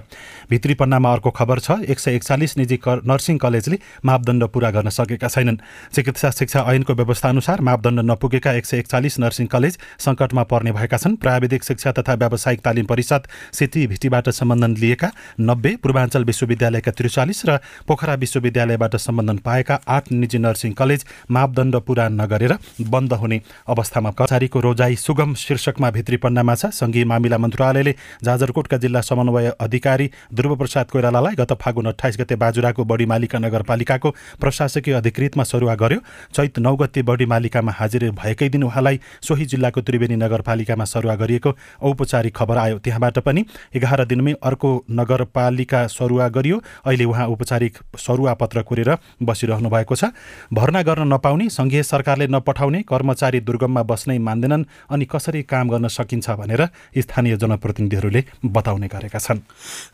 भित्री 0.49 0.73
पन्नामा 0.73 1.11
अर्को 1.11 1.31
खबर 1.31 1.59
छ 1.59 1.71
एक 1.83 1.99
सय 1.99 2.15
एकचालिस 2.15 2.57
निजी 2.57 2.79
नर्सिङ 2.85 3.37
कलेजले 3.37 3.77
मापदण्ड 4.05 4.43
पूरा 4.47 4.71
गर्न 4.71 4.89
सकेका 4.89 5.27
छैनन्। 5.27 5.57
चिकित्सा 5.93 6.29
शिक्षा 6.31 6.59
ऐनको 6.69 6.93
व्यवस्था 6.93 7.29
अनुसार 7.29 7.61
मापदण्ड 7.61 7.99
नपुगेका 8.07 8.53
एक 8.53 8.65
सय 8.65 8.77
एकचालिस 8.79 9.19
नर्सिङ 9.19 9.47
कलेज 9.47 9.77
सङ्कटमा 9.99 10.43
पर्ने 10.43 10.71
भएका 10.71 10.97
छन्। 10.97 11.15
प्राविधिक 11.19 11.63
शिक्षा 11.63 11.91
तथा 11.91 12.13
व्यावसायिक 12.15 12.61
तालिम 12.61 12.85
परिषद 12.85 13.27
सिटी 13.53 13.85
भिटीबाट 13.87 14.29
सम्बन्धन 14.31 14.75
लिएका 14.79 15.11
नब्बे 15.41 15.75
पूर्वाञ्चल 15.83 16.23
विश्वविद्यालयका 16.23 16.91
त्रिचालिस 16.93 17.45
र 17.45 17.59
पोखरा 17.87 18.13
विश्वविद्यालयबाट 18.15 18.95
सम्बन्धन 18.97 19.37
पाएका 19.45 19.79
आठ 19.87 20.11
निजी 20.13 20.37
नर्सिङ 20.39 20.71
कलेज 20.73 21.05
मापदण्ड 21.31 21.75
पूरा 21.87 22.07
नगरेर 22.11 22.53
बन्द 22.89 23.08
बन्द 23.09 23.21
हुने 23.21 23.41
अवस्थामा 23.67 24.11
कर्मचारीको 24.11 24.59
रोजाई 24.59 24.95
सुगम 24.97 25.33
शीर्षकमा 25.35 25.89
भित्री 25.91 26.17
पन्नामा 26.17 26.55
छ। 26.55 26.65
सङ्घीय 26.71 27.05
मामिला 27.05 27.37
मन्त्रालयले 27.37 27.93
जाजरकोटका 28.23 28.77
जिल्ला 28.77 29.01
समन्वय 29.01 29.47
अधिकारी 29.59 30.09
ध्रुवप्रसाद 30.33 30.85
कोइरालालाई 30.91 31.35
गत 31.35 31.53
फागुन 31.55 31.85
अठाइस 31.89 32.17
गते 32.19 32.35
बाजुराको 32.35 32.83
बढी 32.85 33.05
मालिका 33.05 33.39
नगरपालिकाको 33.39 34.09
प्रशासकीय 34.41 34.93
अधिकृतमा 34.93 35.43
सरुवा 35.43 35.75
गर्यो। 35.75 35.99
चैत 36.33 36.59
नौ 36.59 36.75
गते 36.75 37.01
बढी 37.01 37.25
मालिकामा 37.25 37.71
हाजिर 37.71 38.11
भएकै 38.13 38.49
दिन 38.49 38.63
उहाँलाई 38.63 38.99
सोही 39.21 39.45
जिल्लाको 39.45 39.81
त्रिवेणी 39.81 40.15
नगरपालिकामा 40.15 40.85
सरुवा 40.85 41.15
गरिएको 41.15 41.51
औपचारिक 41.81 42.35
खबर 42.35 42.57
आयो। 42.59 42.77
त्यहाँबाट 42.79 43.19
पनि 43.25 43.45
एघार 43.75 44.05
दिनमै 44.05 44.33
अर्को 44.43 44.69
नगरपालिका 44.91 45.85
सरुवा 45.89 46.27
गरियो। 46.29 46.61
अहिले 46.85 47.05
उहाँ 47.05 47.27
औपचारिक 47.27 47.77
सरुवा 47.97 48.33
पत्र 48.33 48.61
कुरेर 48.61 48.89
बसिरहनु 49.23 49.69
भएको 49.69 49.95
छ। 49.95 50.13
भर्ना 50.53 50.81
गर्न 50.83 51.07
नपाउने 51.13 51.49
सङ्घीय 51.49 51.83
सरकारले 51.83 52.27
नपठाउने 52.27 52.81
कर्मचारी 52.99 53.39
दुर्गममा 53.39 53.83
बस्नै 53.87 54.17
मान्दैनन् 54.19 54.63
अनि 54.91 55.05
कसरी 55.07 55.41
काम 55.47 55.69
गर्न 55.69 55.87
सकिन्छ 55.87 56.29
भनेर 56.35 56.61
स्थानीय 56.99 57.37
जनप्रतिनिधिहरूले 57.39 58.21
बताउने 58.45 58.87
गरेका 58.91 59.19
छन्। 59.19 59.39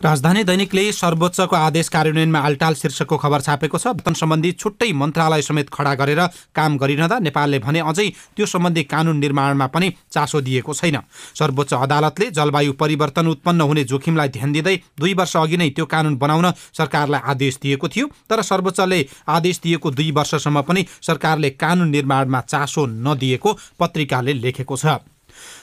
राजधानी 0.02 0.44
दैनिकले 0.44 0.91
सर्वोच्चको 0.91 1.56
आदेश 1.56 1.89
कार्यान्वयनमा 1.89 2.39
आलटाल 2.41 2.74
शीर्षकको 2.74 3.18
खबर 3.18 3.41
छापेको 3.41 3.78
छ। 3.78 3.94
वेतन 3.96 4.13
सम्बन्धी 4.15 4.52
छुट्टै 4.58 4.91
मन्त्रालय 4.96 5.41
समेत 5.41 5.70
खडा 5.70 5.94
गरेर 6.02 6.22
काम 6.56 6.78
गरिरहँदा 6.78 7.20
नेपालले 7.20 7.60
भने 7.60 7.80
अझै 7.86 8.08
त्यो 8.36 8.46
सम्बन्धी 8.46 8.84
कानुन 8.89 9.18
निर्माणमा 9.20 9.68
पनि 9.70 9.94
चासो 10.10 10.41
दिएको 10.41 10.74
छैन। 10.74 10.98
सर्वोच्च 11.38 11.74
अदालतले 11.76 12.32
जलवायु 12.32 12.74
परिवर्तन 12.74 13.28
उत्पन्न 13.28 13.62
हुने 13.62 13.84
जोखिमलाई 13.86 14.30
ध्यान 14.34 14.52
दिँदै 14.52 14.76
दुई 14.98 15.13
वर्ष 15.13 15.36
अघि 15.38 15.58
नै 15.58 15.70
त्यो 15.78 15.86
कानुन 15.86 16.15
बनाउन 16.18 16.52
सरकारलाई 16.74 17.22
आदेश 17.32 17.60
दिएको 17.62 17.88
थियो। 17.88 18.08
तर 18.30 18.41
सर्वोच्चले 18.41 19.00
आदेश 19.30 19.60
दिएको 19.63 19.91
दुई 19.91 20.10
वर्षसम्म 20.12 20.62
पनि 20.63 20.86
सरकारले 21.02 21.50
कानुन 21.62 21.89
निर्माणमा 21.89 22.41
चासो 22.41 22.85
नदिएको 22.86 23.58
पत्रिकाले 23.80 24.34
लेखेको 24.34 24.78
छ। 24.78 24.86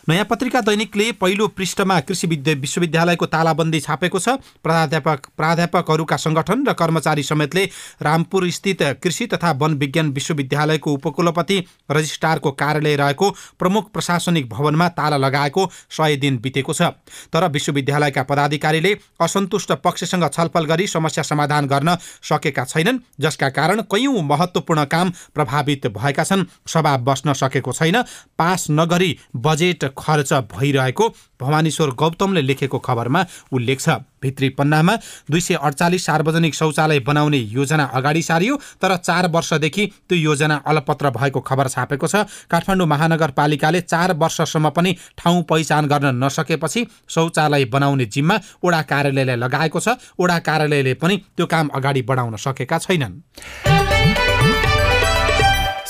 नयाँ 0.09 0.25
पत्रिका 0.25 0.61
दैनिकले 0.61 1.11
पहिलो 1.13 1.47
पृष्ठमा 1.49 1.99
कृषि 2.01 2.27
विश्वविद्यालयको 2.27 3.27
तालाबन्दी 3.27 3.81
छापेको 3.81 4.19
छ। 4.19 4.29
प्राध्यापक 4.63 5.27
प्राध्यापकहरूका 5.37 6.17
सङ्गठन 6.17 6.65
र 6.67 6.73
कर्मचारी 6.73 7.23
समेतले 7.23 7.65
रामपुर 8.03 8.49
स्थित 8.51 8.83
कृषि 9.03 9.27
तथा 9.27 9.51
वन 9.53 9.75
विज्ञान 9.79 10.11
विश्वविद्यालयको 10.13 10.93
उपकुलपति 10.93 11.59
रजिस्ट्रारको 11.91 12.51
कार्यालय 12.53 12.97
रहेको 12.97 13.31
प्रमुख 13.59 13.93
प्रशासनिक 13.93 14.49
भवनमा 14.51 14.89
ताला 14.91 15.17
लगाएको 15.19 15.69
सय 15.91 16.17
दिन 16.17 16.39
बितेको 16.39 16.73
छ। 16.73 16.83
तर 17.31 17.49
विश्वविद्यालयका 17.49 18.23
पदाधिकारीले 18.25 18.97
असन्तुष्ट 19.21 19.73
पक्षसँग 19.85 20.29
छलफल 20.29 20.65
गरी 20.67 20.87
समस्या 20.89 21.25
समाधान 21.25 21.67
गर्न 21.69 21.97
सकेका 22.25 22.65
छैनन् 22.65 22.99
जसका 23.21 23.49
कारण 23.53 23.81
कैयौँ 23.87 24.23
महत्त्वपूर्ण 24.25 24.85
काम 24.87 25.13
प्रभावित 25.35 25.87
भएका 25.95 26.25
छन्। 26.25 26.45
सभा 26.67 26.97
बस्न 26.99 27.33
सकेको 27.35 27.73
छैन। 27.73 28.03
पास 28.39 28.67
नगरी 28.71 29.17
बजेट 29.37 29.91
खर्च 29.99 30.33
भइरहेको 30.53 31.09
भवानीश्वर 31.41 31.91
गौतमले 31.93 32.43
लेखेको 32.43 32.79
खबरमा 32.79 33.25
उल्लेख 33.53 33.81
छ। 33.81 33.89
भित्री 34.23 34.49
पन्नामा 34.55 34.95
दुई 35.31 35.41
सय 35.41 35.55
अडचालिस 35.57 36.05
सार्वजनिक 36.07 36.55
शौचालय 36.55 37.01
बनाउने 37.01 37.39
योजना 37.51 37.85
अगाडि 37.93 38.23
सारियो 38.23 38.57
तर 38.83 38.97
चार 38.99 39.27
वर्षदेखि 39.29 39.87
त्यो 40.09 40.19
योजना 40.19 40.57
अलपत्र 40.67 41.11
भएको 41.11 41.41
खबर 41.41 41.69
छापेको 41.69 42.07
छ। 42.07 42.23
काठमाडौँ 42.47 42.87
महानगरपालिकाले 42.87 43.81
चार 43.83 44.13
वर्षसम्म 44.15 44.71
पनि 44.71 44.95
ठाउँ 45.19 45.43
पहिचान 45.43 45.87
गर्न 45.87 46.23
नसकेपछि 46.23 46.87
शौचालय 47.09 47.65
बनाउने 47.67 48.07
जिम्मा 48.07 48.39
ओडा 48.63 48.83
कार्यालयलाई 48.87 49.37
लगाएको 49.37 49.81
छ। 49.81 49.99
ओडा 50.19 50.39
कार्यालयले 50.39 50.95
पनि 50.95 51.17
त्यो 51.37 51.47
काम 51.47 51.69
अगाडि 51.75 52.03
बढाउन 52.03 52.37
सकेका 52.39 52.79
छैनन्। 52.79 53.21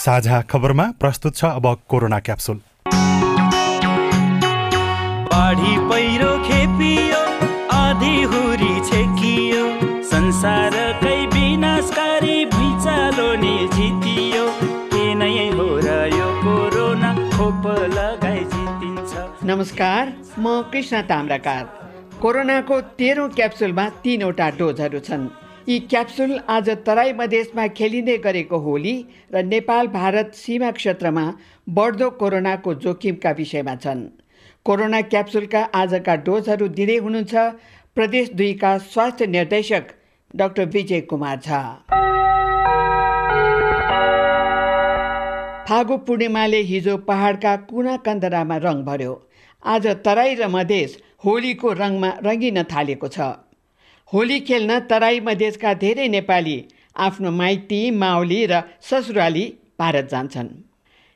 साझा 0.02 0.40
खबरमा 0.50 0.84
प्रस्तुत 0.98 1.36
छ 1.36 1.44
अब 1.52 1.66
कोरोना 1.88 2.18
क्याप्सुल। 2.18 2.71
बाढी 5.32 5.76
पहिरो 5.90 6.30
खेपियो 6.46 7.20
हुरी 8.32 8.74
छेकियो। 8.88 9.62
संसारकै 10.04 11.14
विनाशकारी 11.34 12.34
भुइँचालो 12.52 13.28
नि 13.42 13.54
जितियो 13.74 14.44
के 14.92 15.04
नै 15.14 15.30
हो 15.56 15.66
र 15.78 15.88
यो 16.12 16.28
कोरोना 16.42 17.10
खोप 17.32 17.64
लगाइ 17.94 18.44
जितिन्छ। 18.52 19.12
नमस्कार 19.50 20.12
म 20.38 20.60
कृष्ण 20.72 21.02
ताम्राकार। 21.08 21.64
कोरोनाको 22.22 22.80
तेह्रौँ 23.00 23.28
क्याप्सुलमा 23.32 23.88
तिनवटा 24.04 24.48
डोजहरू 24.60 25.00
छन्। 25.08 25.28
यी 25.68 25.78
क्याप्सुल 25.90 26.38
आज 26.50 26.68
तराई 26.86 27.12
मधेसमा 27.20 27.66
खेलिँदै 27.78 28.18
गरेको 28.26 28.58
होली 28.68 28.96
र 29.34 29.48
नेपाल 29.48 29.86
भारत 30.00 30.34
सीमा 30.36 30.70
क्षेत्रमा 30.78 31.24
बढ्दो 31.68 32.10
कोरोनाको 32.20 32.74
जोखिमका 32.84 33.30
विषयमा 33.40 33.74
छन्। 33.84 34.10
कोरोना 34.66 35.00
क्याप्सुलका 35.02 35.60
आजका 35.74 36.14
डोजहरू 36.26 36.66
दिँदै 36.74 36.96
हुनुहुन्छ 36.96 37.34
प्रदेश 37.96 38.28
दुईका 38.32 38.70
स्वास्थ्य 38.84 39.26
निर्देशक 39.26 39.88
डाक्टर 40.34 40.64
विजय 40.74 41.00
कुमार 41.10 41.38
झा। 41.38 41.60
फागु 45.68 45.96
पूर्णिमाले 46.06 46.60
हिजो 46.70 46.96
पहाडका 47.08 47.56
कुना 47.68 47.96
कन्दरामा 48.06 48.56
रङ 48.66 48.82
भर्यो। 48.84 49.12
आज 49.62 49.86
तराई 50.04 50.34
र 50.34 50.48
मधेस 50.48 50.96
होलीको 51.24 51.72
रङमा 51.82 52.10
रङ्गिन 52.24 52.62
थालेको 52.72 53.08
छ। 53.08 53.30
होली 54.12 54.40
खेल्न 54.46 54.78
तराई 54.90 55.20
मधेसका 55.26 55.74
धेरै 55.82 56.08
नेपाली 56.08 56.58
आफ्नो 56.96 57.30
माइती 57.40 57.80
माउली 57.98 58.44
र 58.46 58.62
ससुराली 58.80 59.46
भारत 59.78 60.08
जान्छन्। 60.10 60.48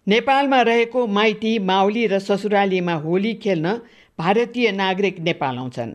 नेपालमा 0.06 0.60
रहेको 0.62 1.06
माइती 1.06 1.58
माउली 1.58 2.06
र 2.06 2.18
ससुरालीमा 2.18 2.92
होली 3.04 3.32
खेल्न 3.34 3.72
भारतीय 4.18 4.70
नागरिक 4.72 5.18
नेपाल 5.20 5.56
आउँछन्। 5.58 5.92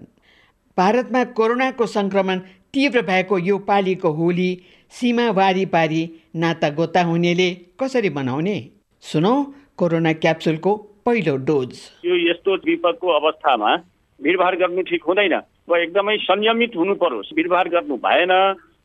भारतमा 0.78 1.24
कोरोनाको 1.38 1.86
सङ्क्रमण 1.88 2.40
तीव्र 2.74 3.02
भएको 3.02 3.38
यो 3.40 3.58
पालिको 3.70 4.10
होली 4.12 4.50
सीमा 4.94 5.30
वारिपारी 5.32 6.02
नाता 6.36 6.70
गोता 6.76 7.04
हुनेले 7.04 7.50
कसरी 7.80 8.10
मनाउने? 8.10 8.58
सुनौ 9.04 9.34
कोरोना 9.80 10.14
क्याप्सुलको 10.20 10.76
पहिलो 11.06 11.36
डोज। 11.48 11.72
यो 12.06 12.16
यस्तो 12.30 12.56
विपदको 12.68 13.08
अवस्थामा 13.16 13.76
भिडभाड 14.20 14.60
गर्नु 14.60 14.82
ठिक 14.92 15.04
हुँदैन 15.08 15.34
एकदमै 15.80 16.18
संयमित 16.28 16.76
हुनु 16.78 16.96
पर्यो 17.00 17.22
भिडभाड 17.36 17.68
गर्नु 17.72 17.96
भएन 18.04 18.34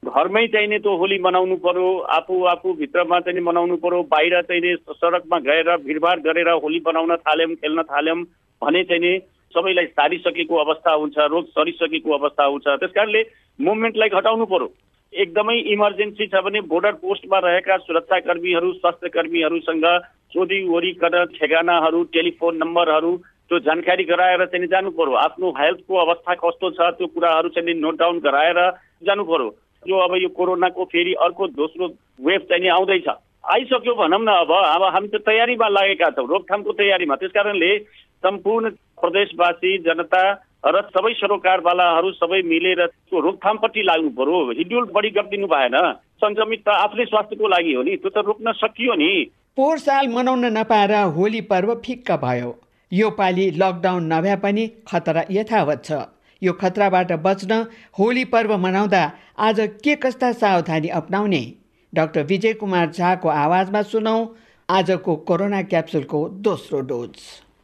घरमै 0.06 0.46
चाहिने 0.48 0.78
त्यो 0.78 0.94
होली 0.96 1.18
मनाउनु 1.20 1.56
पर्यो 1.62 1.86
आफू 2.16 2.34
आफू 2.46 2.72
भित्रमा 2.80 3.18
चाहिँ 3.26 3.40
मनाउनु 3.42 3.76
पर्यो 3.84 4.02
बाहिर 4.10 4.40
चाहिँ 4.48 4.74
सडकमा 4.94 5.38
गएर 5.46 5.70
भिडभाड 5.86 6.20
गरेर 6.26 6.50
होली 6.64 6.80
बनाउन 6.86 7.16
थाल्यौँ 7.26 7.54
खेल्न 7.62 7.82
थाल्यौँ 7.90 8.22
भने 8.62 8.82
चाहिँ 8.90 9.18
सबैलाई 9.54 9.86
सारिसकेको 9.98 10.56
अवस्था 10.64 10.92
हुन्छ 10.94 11.18
रोग 11.32 11.46
सरिसकेको 11.48 12.12
अवस्था 12.18 12.44
हुन्छ। 12.44 12.66
त्यस 12.68 12.92
कारणले 12.94 13.22
मुभमेन्टलाई 13.58 14.08
घटाउनु 14.20 14.46
पर्यो। 14.46 14.68
एकदमै 15.12 15.56
इमर्जेन्सी 15.74 16.26
छ 16.26 16.44
भने 16.46 16.60
बोर्डर 16.70 16.92
पोस्टमा 17.02 17.38
रहेका 17.46 17.76
सुरक्षाकर्मीहरू 17.84 18.72
स्वास्थ्य 18.72 19.08
कर्मीहरूसँग 19.16 19.86
सोधी 20.34 20.62
वरिकन 20.68 21.24
ठेगानाहरू 21.34 22.02
टेलिफोन 22.14 22.56
नम्बरहरू 22.62 23.12
त्यो 23.48 23.58
जानकारी 23.66 24.04
गराएर 24.04 24.44
चाहिँ 24.46 24.66
जानु 24.68 24.90
पर्यो। 24.98 25.14
आफ्नो 25.26 25.50
हेल्थको 25.58 25.94
अवस्था 26.06 26.34
कस्तो 26.42 26.70
छ 26.70 26.90
त्यो 26.98 27.06
कुराहरू 27.14 27.48
चाहिँ 27.56 27.80
नोट 27.80 27.98
डाउन 27.98 28.18
गराएर 28.26 28.60
जानु 29.06 29.24
पर्यो। 29.24 29.54
जो 29.86 29.96
अब 29.98 30.14
यो 30.22 30.28
कोरोनाको 30.38 30.84
फेरि 30.92 31.12
अर्को 31.24 31.46
दोस्रो 31.54 31.86
वेभ 32.26 32.42
चाहिँ 32.50 32.68
आउँदैछ। 32.70 33.08
आइसक्यो 33.46 33.94
भनौँ 33.94 34.20
न 34.20 34.28
अब 34.42 34.50
अब 34.50 34.82
हामी 34.94 35.08
त 35.08 35.22
तयारीमा 35.26 35.68
लागेका 35.68 36.10
छौँ 36.16 36.26
रोकथामको 36.26 36.72
तयारीमा। 36.72 37.14
त्यस 37.16 37.30
कारणले 37.30 37.70
सम्पूर्ण 38.26 38.70
प्रदेशवासी 39.00 39.78
जनता 39.86 40.22
र 40.66 40.80
सबै 40.90 41.12
सरोकारवालाहरू 41.14 42.10
सबै 42.12 42.40
मिलेर 42.42 42.80
त्यो 42.86 43.20
रोकथामपट्टि 43.20 43.82
लाग्नु 43.86 44.10
पर्यो। 44.18 44.38
हिड्युल 44.58 44.84
बढी 44.94 45.10
गरिदिनु 45.14 45.46
भएन। 45.46 45.76
सङ्क्रमित 46.18 46.60
त 46.66 46.68
आफ्नै 46.74 47.04
स्वास्थ्यको 47.06 47.46
लागि 47.48 47.72
हो 47.74 47.82
नि। 47.86 47.96
त्यो 48.02 48.10
त 48.10 48.26
रोक्न 48.26 48.52
सकियो 48.58 48.94
नि। 48.98 49.10
पोहोर 49.56 49.78
साल 49.78 50.08
मनाउन 50.10 50.44
नपाएर 50.58 50.94
होली 51.14 51.40
पर्व 51.46 51.74
फिक्क 51.86 52.10
भयो। 52.24 52.50
यो 52.92 53.10
पालि 53.18 53.46
लकडाउन 53.62 54.02
नभए 54.12 54.36
पनि 54.42 54.66
खतरा 54.88 55.22
यथावत 55.30 55.84
छ। 55.84 55.92
यो 56.42 56.52
खतराबाट 56.52 57.12
बच्न 57.24 57.64
होली 57.98 58.24
पर्व 58.24 58.56
मनाउँदा 58.58 59.02
आज 59.38 59.60
के 59.84 59.94
कस्ता 59.96 60.32
सावधानी 60.32 60.88
अप्नाउने? 60.92 61.40
डाक्टर 61.92 62.22
विजय 62.22 62.52
कुमार 62.52 62.90
झाको 62.90 63.28
आवाजमा 63.28 63.82
सुनौ। 63.82 64.16
आजको 64.68 65.16
कोरोना 65.28 65.62
क्याप्सुलको 65.62 66.18
दोस्रो 66.44 66.80
डोज। 66.90 67.16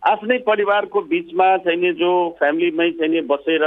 आफ्नै 0.03 0.39
परिवारको 0.47 1.01
बिचमा 1.03 1.57
चाहिँ 1.67 1.93
जो 1.95 2.13
फ्यामिलीमै 2.39 2.91
चाहिँ 2.99 3.21
बसेर 3.27 3.65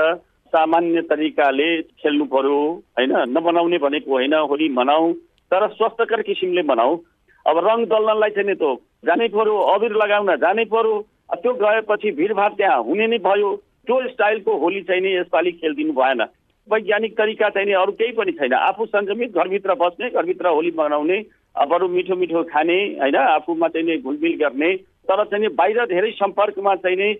सामान्य 0.53 1.01
तरिकाले 1.11 1.69
खेल्नु 2.01 2.25
पर्यो 2.25 2.57
होइन? 2.97 3.13
नबनाउने 3.29 3.77
भनेको 3.77 4.11
होइन 4.11 4.33
होली 4.49 4.69
मनाऊ 4.73 5.11
तर 5.51 5.67
स्वस्थकर 5.69 6.21
किसिमले 6.21 6.63
मनाऊ। 6.63 6.97
अब 7.45 7.57
रङ 7.67 7.85
दल्नलाई 7.85 8.29
चाहिँ 8.31 8.55
त 8.55 8.63
जानै 9.05 9.27
पर्यो 9.29 9.55
अबिर 9.73 9.93
लगाउन 10.01 10.35
जानै 10.41 10.65
पर्यो। 10.73 10.95
त्यो 11.35 11.53
गएपछि 11.53 12.11
भिडभाड 12.11 12.51
त्यहाँ 12.57 12.83
हुने 12.83 13.07
नै 13.07 13.17
भयो। 13.19 13.49
त्यो 13.87 14.01
स्टाइलको 14.09 14.57
होली 14.57 14.81
चाहिँ 14.81 15.01
नि 15.01 15.15
यसपालि 15.15 15.51
खेलिदिनु 15.53 15.93
भएन। 15.93 16.21
वैज्ञानिक 16.67 17.13
तरिका 17.13 17.49
चाहिँ 17.49 17.73
अरू 17.75 17.91
केही 17.93 18.11
पनि 18.17 18.31
छैन। 18.31 18.53
आफू 18.55 18.85
सञ्जमित 18.85 19.35
घरभित्र 19.35 19.73
बस्ने 19.81 20.09
घरभित्र 20.09 20.47
होली 20.49 20.71
मनाउने 20.77 21.17
बरु 21.69 21.87
मिठो 21.87 22.15
मिठो 22.15 22.43
खाने 22.43 22.77
होइन 22.99 23.15
आफूमा 23.15 23.67
चाहिँ 23.67 23.97
घुलमिल 24.01 24.33
गर्ने 24.37 24.73
तर 25.07 25.23
चाहिँ 25.25 25.49
बाहिर 25.55 25.85
धेरै 25.85 26.11
सम्पर्कमा 26.11 26.75
चाहिँ 26.83 27.13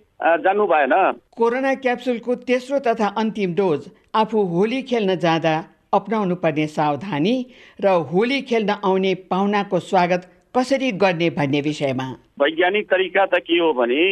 जानु 0.44 0.66
भएन। 0.68 0.94
कोरोना 1.38 1.74
क्याप्सुलको 1.76 2.36
तेस्रो 2.50 2.80
तथा 2.88 3.08
अन्तिम 3.18 3.54
डोज 3.56 3.88
आफू 4.16 4.42
होली 4.54 4.82
खेल्न 4.90 5.16
जाँदा 5.18 5.54
अप्नाउनु 5.94 6.36
पर्ने 6.44 6.66
सावधानी 6.68 7.36
र 7.80 7.94
होली 8.12 8.42
खेल्न 8.50 8.82
आउने 8.84 9.14
पाहुनाको 9.30 9.80
स्वागत 9.82 10.26
कसरी 10.56 10.92
गर्ने 11.04 11.30
भन्ने 11.38 11.62
विषयमा? 11.62 12.08
वैज्ञानिक 12.42 12.90
तरिका 12.90 13.26
त 13.26 13.40
के 13.46 13.60
हो 13.60 13.72
भने 13.74 14.04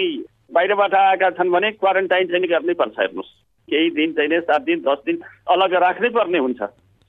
बाहिरबाट 0.54 0.94
आएका 0.96 1.30
छन् 1.38 1.52
भने 1.52 1.72
क्वारेन्टाइन 1.74 2.28
चाहिँ 2.28 2.50
गर्नै 2.50 2.74
पर्छ 2.74 3.00
हेर्नुहोस्। 3.00 3.32
केही 3.68 3.89
दिन 3.92 4.13
चाहिँ 4.13 4.39
सात 4.42 4.62
दिन 4.62 4.80
दस 4.82 5.02
दिन 5.06 5.18
अलग 5.50 5.74
राख्नै 5.84 6.10
पर्ने 6.10 6.38
हुन्छ। 6.39 6.62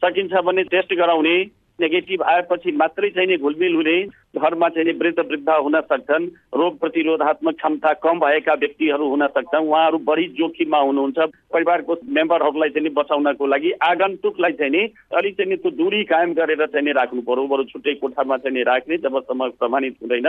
सकिन्छ 0.02 0.32
भने 0.44 0.62
टेस्ट 0.72 0.94
गराउने 0.94 1.36
नेगेटिभ 1.80 2.22
आएपछि 2.22 2.72
मात्रै 2.72 3.08
चाहिँ 3.10 3.36
घुलमिल 3.38 3.74
हुने 3.74 3.94
घरमा 4.38 4.68
चाहिँ 4.68 4.92
वृद्ध 4.94 5.18
वृद्ध 5.20 5.48
हुन 5.50 5.80
सक्छन् 5.80 6.26
रोग 6.54 6.78
प्रतिरोधात्मक 6.78 7.54
क्षमता 7.54 7.92
कम 7.98 8.18
भएका 8.20 8.54
व्यक्तिहरू 8.54 9.08
हुन 9.10 9.26
सक्छन् 9.26 9.66
उहाँहरू 9.66 9.98
बढी 10.06 10.26
जोखिममा 10.38 10.78
हुनुहुन्छ। 10.78 11.18
परिवारको 11.52 11.96
मेम्बरहरूलाई 12.14 12.70
चाहिँ 12.70 12.94
बचाउनको 12.94 13.46
लागि 13.46 13.70
आगन्तुकलाई 13.82 14.52
चाहिँ 14.62 14.86
अलिक 15.18 15.36
चाहिँ 15.36 15.56
त्यो 15.56 15.70
दूरी 15.74 16.04
कायम 16.04 16.34
गरेर 16.34 16.66
चाहिँ 16.66 16.92
राख्नु 16.94 17.22
पर्यो। 17.26 17.46
बरु 17.46 17.64
छुट्टै 17.74 17.94
कोठामा 17.98 18.36
चाहिँ 18.38 18.64
राख्ने 18.64 18.96
जबसम्म 19.02 19.48
प्रमाणित 19.58 19.96
हुँदैन। 20.02 20.28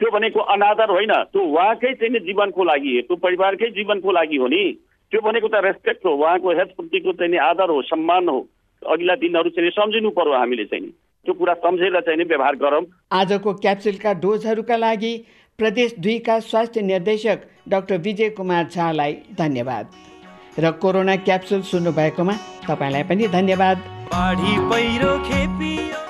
त्यो 0.00 0.10
भनेको 0.10 0.40
अनादर 0.40 0.90
होइन। 0.90 1.12
त्यो 1.28 1.42
उहाँकै 1.44 1.92
चाहिँ 1.94 2.20
जीवनको 2.26 2.64
लागि 2.64 3.00
त्यो 3.08 3.16
परिवारकै 3.16 3.68
जीवनको 3.70 4.12
लागि 4.12 4.36
हो 4.36 4.46
नि। 4.48 4.62
त्यो 5.12 5.20
भनेको 5.20 5.48
त 5.48 5.60
रेस्पेक्ट 5.60 6.06
हो। 6.06 6.12
उहाँको 6.16 6.48
हेल्थप्रतिको 6.50 7.12
चाहिँ 7.12 7.38
आदर 7.38 7.70
हो 7.70 7.82
सम्मान 7.82 8.28
हो। 8.28 8.38
अघिल्ला 8.82 9.14
दिनहरू 9.14 9.50
चाहिँ 9.50 9.70
सम्झिनु 9.70 10.10
पर्यो 10.10 10.32
हामीले 10.34 10.64
चाहिँ 10.64 10.88
त्यो 11.26 11.34
कुरा 11.34 11.54
सम्झेर 11.54 12.00
चाहिँ 12.00 12.24
व्यवहार 12.24 12.56
गरौँ। 12.56 12.84
आजको 13.12 13.52
क्याप्सुलका 13.54 14.12
डोजहरूका 14.24 14.76
लागि 14.76 15.12
प्रदेश 15.58 15.94
दुईका 16.00 16.38
स्वास्थ्य 16.40 16.80
निर्देशक 16.82 17.38
डाक्टर 17.68 17.96
विजय 18.00 18.28
कुमार 18.30 18.64
झालाई 18.72 19.12
धन्यवाद। 19.38 19.86
र 20.58 20.70
कोरोना 20.80 21.16
क्याप्सुल 21.28 21.60
सुन्नुभएकोमा 21.62 22.34
तपाईँलाई 22.68 23.02
पनि 23.02 23.28
धन्यवाद। 23.28 23.99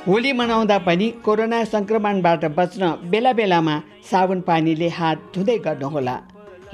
होली 0.09 0.33
मनाउँदा 0.33 0.79
पनि 0.79 1.09
कोरोना 1.25 1.59
सङ्क्रमणबाट 1.65 2.45
बच्न 2.59 2.83
बेला 3.11 3.33
बेलामा 3.33 3.75
साबुन 4.11 4.41
पानीले 4.41 4.89
हात 4.89 5.17
धुँदै 5.35 5.59
गर्नुहोला। 5.59 6.17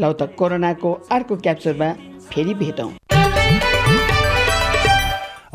लौ 0.01 0.12
त 0.12 0.23
कोरोनाको 0.39 0.91
अर्को 1.11 1.37
क्याप्सुलमा 1.37 1.89
फेरि 2.31 2.55
भेटौँ। 2.55 2.91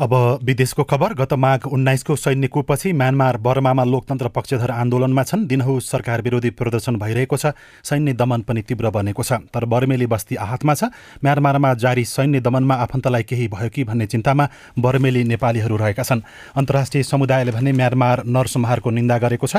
अब 0.00 0.12
विदेशको 0.42 0.84
खबर 0.84 1.12
गत 1.14 1.32
माघ 1.36 1.66
उन्नाइसको 1.66 2.16
सैन्य 2.16 2.48
कुपछि 2.48 2.92
म्यानमार 2.92 3.36
बर्मामा 3.36 3.84
लोकतन्त्र 3.84 4.28
पक्षधर 4.28 4.70
आन्दोलनमा 4.72 5.22
छन्। 5.22 5.46
दिनहु 5.46 5.80
सरकार 5.80 6.22
विरोधी 6.22 6.50
प्रदर्शन 6.50 6.96
भइरहेको 6.96 7.36
छ। 7.36 7.52
सैन्य 7.84 8.12
दमन 8.16 8.40
पनि 8.48 8.62
तीव्र 8.62 8.90
बनेको 8.90 9.22
छ। 9.22 9.32
तर 9.52 9.64
बर्मेली 9.68 10.06
बस्ती 10.06 10.36
आहतमा 10.36 10.74
छ। 10.74 10.84
म्यानमारमा 11.20 11.74
जारी 11.74 12.04
सैन्य 12.04 12.40
दमनमा 12.40 12.74
आफन्तलाई 12.74 13.22
केही 13.22 13.48
भयो 13.48 13.68
कि 13.68 13.84
भन्ने 13.84 14.06
चिन्तामा 14.06 14.48
बर्मेली 14.80 15.24
नेपालीहरू 15.24 15.76
रहेका 15.76 16.02
छन्। 16.02 16.24
अन्तर्राष्ट्रिय 16.56 17.02
समुदायले 17.04 17.52
भने 17.52 17.72
म्यानमार 17.72 18.24
नरसंहारको 18.24 18.90
निन्दा 18.90 19.18
गरेको 19.18 19.46
छ। 19.46 19.56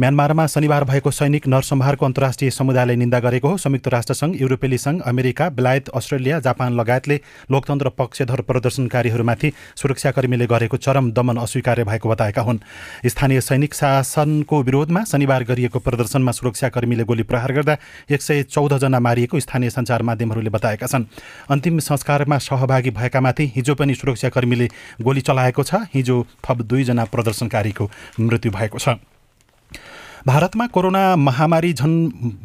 म्यानमारमा 0.00 0.46
शनिबार 0.46 0.84
भएको 0.84 1.10
सैनिक 1.10 1.46
नरसंहारको 1.46 2.06
अन्तर्राष्ट्रिय 2.06 2.50
समुदायले 2.50 2.94
निन्दा 2.96 3.18
गरेको 3.20 3.48
हो। 3.48 3.56
संयुक्त 3.58 3.88
राष्ट्रसङ्घ 3.88 4.40
युरोपेली 4.40 4.78
सङ्घ 4.78 5.00
अमेरिका 5.02 5.48
बेलायत 5.50 5.88
अस्ट्रेलिया 5.90 6.38
जापान 6.40 6.72
लगायतले 6.72 7.20
लोकतन्त्र 7.50 7.88
पक्षधर 7.98 8.40
प्रदर्शनकारीहरूमाथि 8.40 9.52
सुरक्षाकर्मीले 9.76 10.46
गरेको 10.46 10.76
चरम 10.78 11.10
दमन 11.12 11.36
अस्वीकार्य 11.36 11.84
भएको 11.84 12.08
बताएका 12.08 12.42
हुन्। 12.42 12.58
स्थानीय 13.06 13.40
सैनिक 13.42 13.74
शासनको 13.74 14.62
विरोधमा 14.62 15.04
शनिबार 15.04 15.44
गरिएको 15.44 15.78
प्रदर्शनमा 15.78 16.32
सुरक्षाकर्मीले 16.32 17.04
गोली 17.04 17.22
प्रहार 17.22 17.52
गर्दा 17.52 17.76
एक 18.10 18.22
सय 18.22 18.42
चौधजना 18.48 19.00
मारिएको 19.00 19.40
स्थानीय 19.40 19.70
सञ्चार 19.70 20.02
माध्यमहरूले 20.02 20.50
बताएका 20.50 20.86
छन्। 20.86 21.04
अन्तिम 21.50 21.78
संस्कारमा 21.84 22.38
सहभागी 22.40 22.90
भएकामाथि 22.92 23.52
हिजो 23.56 23.74
पनि 23.74 23.94
सुरक्षाकर्मीले 23.94 24.68
गोली 25.02 25.20
चलाएको 25.20 25.62
छ। 25.62 25.84
हिजो 25.94 26.26
थप 26.40 26.62
दुईजना 26.64 27.04
प्रदर्शनकारीको 27.04 27.90
मृत्यु 28.20 28.52
भएको 28.52 28.78
छ। 28.78 28.96
भारतमा 30.26 30.66
कोरोना 30.66 31.16
महामारी 31.16 31.72
झन् 31.72 31.94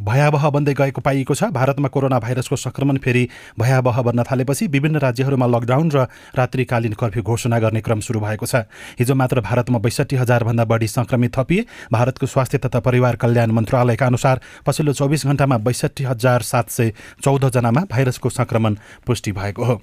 भयावह 0.01 0.49
बन्दै 0.49 0.73
गएको 0.73 1.01
पाइएको 1.01 1.33
छ। 1.33 1.53
भारतमा 1.53 1.87
कोरोना 1.93 2.17
भाइरसको 2.19 2.55
सङ्क्रमण 2.57 2.97
फेरि 2.97 3.27
भयावह 3.53 4.01
बन्न 4.01 4.23
थालेपछि 4.25 4.67
विभिन्न 4.67 4.97
राज्यहरूमा 4.97 5.45
लकडाउन 5.45 5.91
र 5.93 6.07
रात्रिकालीन 6.33 6.93
कर्फ्यू 6.97 7.23
घोषणा 7.23 7.59
गर्ने 7.59 7.81
क्रम 7.85 7.99
सुरु 8.01 8.19
भएको 8.19 8.45
छ। 8.49 8.65
हिजो 8.97 9.13
मात्र 9.13 9.41
भारतमा 9.45 9.77
बैसठी 9.77 10.15
हजारभन्दा 10.17 10.65
बढी 10.65 10.87
सङ्क्रमित 10.87 11.37
थपिए। 11.37 11.65
भारतको 11.93 12.25
स्वास्थ्य 12.25 12.57
तथा 12.65 12.79
परिवार 12.81 13.15
कल्याण 13.21 13.51
मन्त्रालयका 13.53 14.05
अनुसार 14.05 14.41
पछिल्लो 14.65 14.93
चौबिस 14.97 15.25
घण्टामा 15.27 15.57
बैसठी 15.61 16.03
हजार 16.03 16.41
सात 16.41 16.69
सय 16.73 16.91
चौधजनामा 17.21 17.85
भाइरसको 17.93 18.29
सङ्क्रमण 18.31 18.75
पुष्टि 19.05 19.31
भएको 19.37 19.63
हो। 19.63 19.81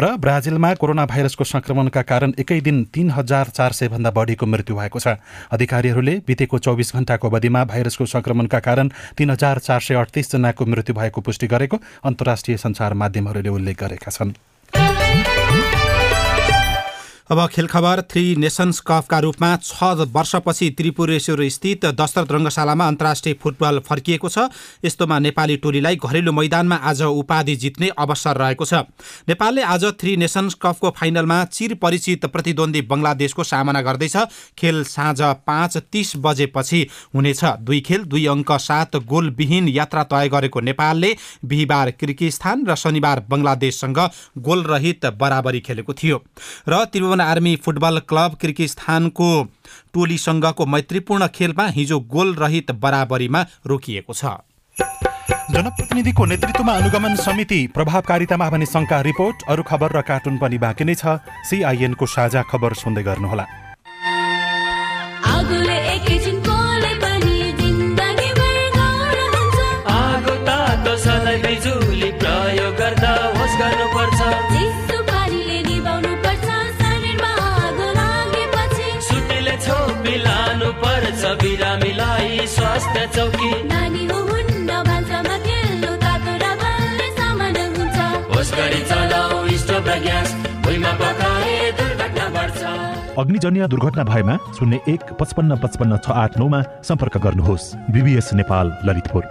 र 0.00 0.16
ब्राजिलमा 0.16 0.72
कोरोना 0.80 1.04
भाइरसको 1.06 1.44
सङ्क्रमणका 1.44 2.02
कारण 2.08 2.32
एकै 2.40 2.60
दिन 2.64 2.84
तीन 2.88 3.10
हजार 3.12 3.52
चार 3.52 3.72
सयभन्दा 3.74 4.10
बढीको 4.10 4.46
मृत्यु 4.46 4.76
भएको 4.76 4.98
छ। 4.98 5.20
अधिकारीहरूले 5.52 6.14
बितेको 6.26 6.58
चौबिस 6.58 6.96
घण्टाको 6.96 7.32
अवधिमा 7.34 7.64
भाइरसको 7.66 8.06
सङ्क्रमणका 8.06 8.58
कारण 8.62 8.88
तीन 9.18 9.30
हजार 9.30 9.58
चार 9.58 9.80
सय 9.82 9.94
अडतिसजनाको 9.98 10.66
मृत्यु 10.70 10.94
भएको 10.94 11.20
पुष्टि 11.20 11.46
गरेको 11.50 11.76
अन्तर्राष्ट्रिय 12.06 12.56
सञ्चार 12.56 12.94
माध्यमहरूले 12.94 13.50
उल्लेख 13.50 13.82
गरेका 13.82 14.10
छन्। 14.10 14.53
अब 17.30 17.46
खेल 17.48 17.66
खबर 17.66 18.00
थ्री 18.10 18.34
नेसन्स 18.36 18.78
कपका 18.80 19.18
रूपमा 19.18 19.48
छ 19.56 19.82
वर्षपछि 20.12 20.68
त्रिपुरेश्वर 20.70 21.40
स्थित 21.48 21.84
दशरथ 21.96 22.32
रङ्गशालामा 22.32 22.86
अन्तर्राष्ट्रिय 22.86 23.34
फुटबल 23.42 23.78
फर्किएको 23.80 24.28
छ। 24.28 24.38
यस्तोमा 24.84 25.18
नेपाली 25.18 25.56
टोलीलाई 25.56 25.96
घरेलु 25.96 26.32
मैदानमा 26.32 26.76
आज 26.84 27.00
उपाधि 27.02 27.54
जित्ने 27.56 27.88
अवसर 27.96 28.36
रहेको 28.36 28.64
छ। 28.64 28.84
नेपालले 29.28 29.62
आज 29.64 29.84
थ्री 30.00 30.16
नेसन्स 30.16 30.54
कपको 30.60 30.90
फाइनलमा 30.90 31.44
चिर 31.48 31.74
परिचित 31.80 32.26
प्रतिद्वन्दी 32.26 32.82
बङ्गलादेशको 32.82 33.44
सामना 33.44 33.80
गर्दैछ। 33.80 34.16
खेल 34.58 34.84
साँझ 34.84 35.20
पाँच 35.48 35.76
तिस 35.88 36.12
बजेपछि 36.20 36.86
हुनेछ। 37.14 37.44
दुई 37.64 37.80
खेल 37.80 38.04
दुई 38.04 38.26
अङ्क 38.26 38.52
सात 38.60 38.96
गोलविहीन 39.08 39.68
यात्रा 39.70 40.04
तय 40.12 40.28
गरेको 40.28 40.60
नेपालले 40.60 41.16
बिहिबार 41.40 41.90
किर्गिस्तान 41.96 42.66
र 42.68 42.76
शनिबार 42.76 43.24
बङ्गलादेशसँग 43.30 43.98
गोलरहित 44.44 45.06
बराबरी 45.16 45.60
खेलेको 45.64 45.92
थियो। 45.94 46.22
र 46.68 46.84
त्रिभुवन 46.84 47.12
आर्मी 47.20 47.54
फुटबल 47.56 47.98
क्लब 48.08 48.34
किर्गिस्तानको 48.40 49.28
टोलीसँगको 49.94 50.66
मैत्रीपूर्ण 50.66 51.26
खेलमा 51.34 51.66
हिजो 51.76 51.98
गोल 52.00 52.34
रहित 52.34 52.70
बराबरीमा 52.82 53.40
रोकिएको 53.66 54.12
छ। 54.14 54.24
जनप्रतिनिधिको 55.50 56.24
नेतृत्वमा 56.24 56.72
अनुगमन 56.72 57.14
समिति 57.16 57.60
प्रभावकारितामा 57.74 58.48
भने 58.50 58.66
शङ्का 58.66 59.00
रिपोर्ट 59.00 59.42
अरू 59.48 59.62
खबर 59.62 59.92
र 59.96 60.00
कार्टुन 60.02 60.38
पनि 60.38 60.58
बाँकी 60.58 60.84
नै 60.84 60.94
छ। 60.94 61.20
सिआइएनको 61.50 62.06
साझा 62.06 62.42
खबर 62.50 62.72
सुन्दै 62.74 63.02
गर्नुहोला। 63.02 63.44
चौकी 83.14 83.50
नानी 83.70 84.04
हो 84.06 84.18
हुन्न 84.28 84.70
भान्सामा 84.86 85.36
खेल्नु 85.46 85.90
तातो 86.02 86.32
र 86.42 86.44
बलले 86.60 87.08
सामान 87.18 87.56
हुन्छ। 87.74 87.98
होस 88.32 88.48
गरी 88.58 88.80
चलाऊ 88.90 89.36
स्टोभ 89.62 89.88
र 89.88 89.98
ग्यास 90.04 90.28
भुइँमा 90.64 90.92
पकाए 91.00 91.54
दुर्घटना 91.78 92.26
बढ्छ। 92.36 92.62
अग्निजन्य 93.22 93.68
दुर्घटना 93.72 94.04
भएमा 94.04 94.34
शून्य 94.58 94.80
एक 94.88 95.02
पचपन्न 95.20 95.56
पचपन्न 95.62 95.96
छ 96.04 96.10
आठ 96.10 96.38
नौमा 96.38 96.60
सम्पर्क 96.82 97.14
गर्नुहोस्। 97.24 97.64
बिबिएस 97.94 98.32
नेपाल 98.34 98.66
ललितपुर। 98.86 99.24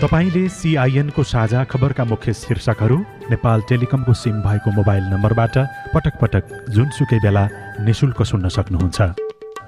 तपाईँले 0.00 0.44
सिआइएनको 0.48 1.22
साझा 1.22 1.64
खबरका 1.64 2.04
मुख्य 2.04 2.32
शीर्षकहरू 2.34 2.98
नेपाल 3.30 3.58
टेलिकमको 3.68 4.12
सिम 4.14 4.36
भएको 4.46 4.70
मोबाइल 4.78 5.04
नम्बरबाट 5.12 5.56
पटक 5.94 6.14
पटक 6.22 6.44
जुनसुकै 6.70 7.18
बेला 7.20 7.44
निशुल्क 7.84 8.22
सुन्न 8.22 8.48
सक्नुहुन्छ। 8.48 9.00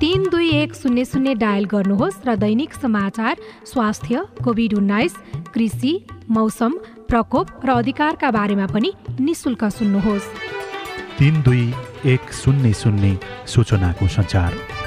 तिन 0.03 0.23
दुई 0.31 0.49
एक 0.51 0.75
शून्य 0.75 1.05
शून्य 1.05 1.33
डायल 1.38 1.65
गर्नुहोस् 1.71 2.17
र 2.27 2.35
दैनिक 2.35 2.73
समाचार 2.75 3.37
स्वास्थ्य 3.65 4.23
कोभिड 4.45 4.75
उन्नाइस 4.75 5.15
कृषि 5.55 5.93
मौसम 6.31 6.73
प्रकोप 7.09 7.47
र 7.65 7.71
अधिकारका 7.71 8.31
बारेमा 8.31 8.67
पनि 8.67 8.93
निशुल्क 9.23 9.65
सुन्नुहोस्। 9.79 10.27
तिन 11.19 11.43
दुई 11.47 11.65
एक 12.15 12.33
शून्य 12.35 12.73
शून्य 12.83 13.19
सूचनाको 13.47 14.09
सञ्चार। 14.09 14.82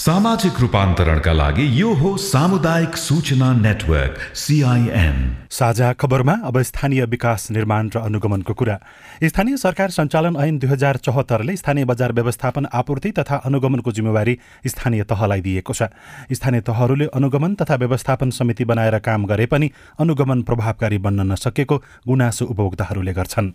सामाजिक 0.00 0.60
रूपान्तरणका 0.60 1.32
लागि 1.32 1.64
यो 1.80 1.92
हो 1.94 2.16
सामुदायिक 2.16 2.96
सूचना 2.96 3.52
नेटवर्क 3.54 4.18
सिआइएन 4.34 5.16
साझा 5.50 5.92
खबरमा 5.92 6.36
अब 6.44 6.60
स्थानीय 6.62 7.04
विकास 7.04 7.50
निर्माण 7.50 7.90
र 7.94 8.00
अनुगमनको 8.00 8.54
कुरा। 8.54 8.78
स्थानीय 9.22 9.56
सरकार 9.56 9.90
सञ्चालन 9.90 10.36
ऐन 10.40 10.58
दुई 10.58 10.70
हजार 10.70 10.96
चौहत्तरले 11.04 11.56
स्थानीय 11.56 11.84
बजार 11.84 12.12
व्यवस्थापन 12.12 12.66
आपूर्ति 12.72 13.10
तथा 13.20 13.36
अनुगमनको 13.44 13.92
जिम्मेवारी 13.92 14.38
स्थानीय 14.66 15.04
तहलाई 15.04 15.40
दिएको 15.40 15.72
छ। 15.72 15.92
स्थानीय 16.32 16.60
तहहरूले 16.64 17.12
अनुगमन 17.12 17.54
तथा 17.60 17.74
व्यवस्थापन 17.76 18.30
समिति 18.32 18.64
बनाएर 18.64 18.98
काम 19.04 19.26
गरे 19.26 19.46
पनि 19.52 19.70
अनुगमन 20.00 20.42
प्रभावकारी 20.48 20.98
बन्न 20.98 21.32
नसकेको 21.32 21.76
गुनासो 22.08 22.44
उपभोक्ताहरूले 22.46 23.12
गर्छन्। 23.12 23.52